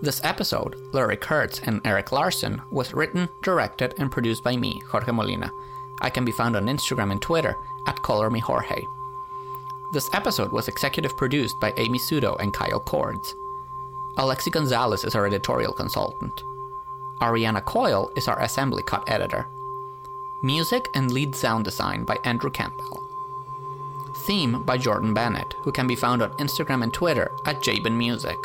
This 0.00 0.22
episode, 0.22 0.76
Laurie 0.92 1.16
Kurtz 1.16 1.58
and 1.64 1.84
Eric 1.84 2.12
Larson, 2.12 2.62
was 2.70 2.94
written, 2.94 3.28
directed, 3.42 3.94
and 3.98 4.12
produced 4.12 4.44
by 4.44 4.56
me, 4.56 4.80
Jorge 4.90 5.10
Molina. 5.10 5.50
I 6.02 6.08
can 6.08 6.24
be 6.24 6.30
found 6.30 6.54
on 6.54 6.66
Instagram 6.66 7.10
and 7.10 7.20
Twitter 7.20 7.56
at 7.88 7.96
ColorMeJorge. 7.96 8.84
This 9.92 10.08
episode 10.14 10.52
was 10.52 10.68
executive 10.68 11.16
produced 11.16 11.58
by 11.60 11.72
Amy 11.76 11.98
Sudo 11.98 12.38
and 12.38 12.54
Kyle 12.54 12.78
Cords. 12.78 13.34
Alexi 14.18 14.52
Gonzalez 14.52 15.02
is 15.02 15.16
our 15.16 15.26
editorial 15.26 15.72
consultant. 15.72 16.44
Ariana 17.20 17.64
Coyle 17.64 18.12
is 18.14 18.28
our 18.28 18.40
assembly 18.40 18.84
cut 18.84 19.10
editor. 19.10 19.48
Music 20.44 20.90
and 20.92 21.10
lead 21.10 21.34
sound 21.34 21.64
design 21.64 22.04
by 22.04 22.18
Andrew 22.22 22.50
Campbell. 22.50 23.02
Theme 24.26 24.62
by 24.62 24.76
Jordan 24.76 25.14
Bennett, 25.14 25.54
who 25.62 25.72
can 25.72 25.86
be 25.86 25.96
found 25.96 26.20
on 26.20 26.32
Instagram 26.32 26.82
and 26.82 26.92
Twitter 26.92 27.32
at 27.46 27.62
Jabin 27.62 27.96
Music. 27.96 28.36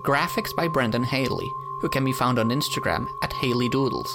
Graphics 0.00 0.56
by 0.56 0.66
Brendan 0.68 1.04
Haley, 1.04 1.52
who 1.82 1.90
can 1.90 2.02
be 2.02 2.14
found 2.14 2.38
on 2.38 2.48
Instagram 2.48 3.10
at 3.20 3.30
HaleyDoodles. 3.30 4.08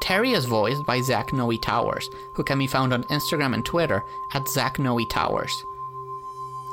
Terry 0.00 0.30
is 0.30 0.44
voiced 0.44 0.86
by 0.86 1.00
Zach 1.00 1.32
Noe 1.32 1.56
Towers, 1.56 2.08
who 2.34 2.44
can 2.44 2.60
be 2.60 2.68
found 2.68 2.92
on 2.92 3.02
Instagram 3.04 3.52
and 3.52 3.64
Twitter 3.64 4.04
at 4.34 4.48
Zach 4.48 4.78
Noe 4.78 5.04
Towers. 5.06 5.64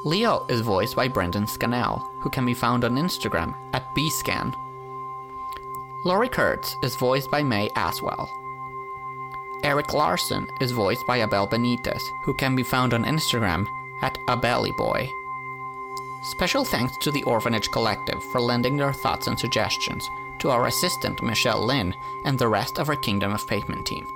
Leo 0.05 0.45
is 0.47 0.61
voiced 0.61 0.95
by 0.95 1.07
Brendan 1.07 1.47
Scannell, 1.47 2.07
who 2.21 2.29
can 2.29 2.45
be 2.45 2.53
found 2.53 2.83
on 2.83 2.97
Instagram 2.97 3.55
at 3.73 3.95
bscan. 3.95 4.53
Laurie 6.05 6.29
Kurtz 6.29 6.75
is 6.83 6.95
voiced 6.95 7.31
by 7.31 7.41
May 7.41 7.67
Aswell. 7.69 8.29
Eric 9.63 9.93
Larson 9.93 10.49
is 10.61 10.71
voiced 10.71 11.05
by 11.05 11.21
Abel 11.21 11.47
Benitez, 11.47 12.01
who 12.23 12.33
can 12.33 12.55
be 12.55 12.63
found 12.63 12.93
on 12.93 13.03
Instagram 13.03 13.67
at 14.01 14.17
abellyboy. 14.27 15.09
Special 16.23 16.63
thanks 16.63 16.97
to 16.97 17.11
the 17.11 17.23
Orphanage 17.23 17.69
Collective 17.71 18.23
for 18.31 18.39
lending 18.39 18.77
their 18.77 18.93
thoughts 18.93 19.27
and 19.27 19.37
suggestions, 19.37 20.09
to 20.39 20.49
our 20.49 20.67
assistant 20.67 21.21
Michelle 21.21 21.65
Lynn, 21.65 21.93
and 22.23 22.39
the 22.39 22.47
rest 22.47 22.79
of 22.79 22.89
our 22.89 22.95
Kingdom 22.95 23.33
of 23.33 23.47
Pavement 23.47 23.85
team. 23.85 24.07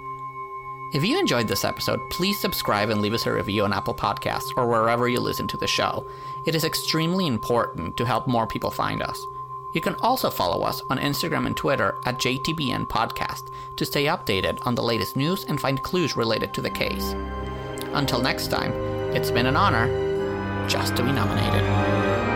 If 0.94 1.04
you 1.04 1.20
enjoyed 1.20 1.48
this 1.48 1.66
episode, 1.66 2.00
please 2.10 2.40
subscribe 2.40 2.90
and 2.90 3.02
leave 3.02 3.14
us 3.14 3.26
a 3.26 3.34
review 3.34 3.64
on 3.64 3.74
Apple 3.74 3.96
Podcasts 3.96 4.54
or 4.56 4.68
wherever 4.68 5.10
you 5.10 5.20
listen 5.20 5.48
to 5.48 5.58
the 5.58 5.68
show. 5.68 6.06
It 6.46 6.56
is 6.56 6.64
extremely 6.64 7.28
important 7.28 7.98
to 7.98 8.06
help 8.06 8.28
more 8.28 8.48
people 8.48 8.70
find 8.70 9.02
us. 9.02 9.26
You 9.74 9.82
can 9.82 9.96
also 10.02 10.30
follow 10.30 10.64
us 10.64 10.82
on 10.90 11.00
Instagram 11.00 11.48
and 11.48 11.58
Twitter 11.58 11.98
at 12.06 12.20
JTBN 12.20 12.88
Podcast 12.88 13.46
to 13.76 13.86
stay 13.86 14.06
updated 14.06 14.60
on 14.66 14.76
the 14.76 14.84
latest 14.84 15.16
news 15.16 15.44
and 15.46 15.60
find 15.60 15.82
clues 15.82 16.16
related 16.16 16.54
to 16.54 16.62
the 16.62 16.70
case. 16.70 17.16
Until 17.94 18.22
next 18.22 18.48
time, 18.48 18.72
it's 19.14 19.32
been 19.32 19.48
an 19.48 19.56
honor 19.56 19.88
just 20.68 20.96
to 20.96 21.04
be 21.04 21.12
nominated. 21.12 22.33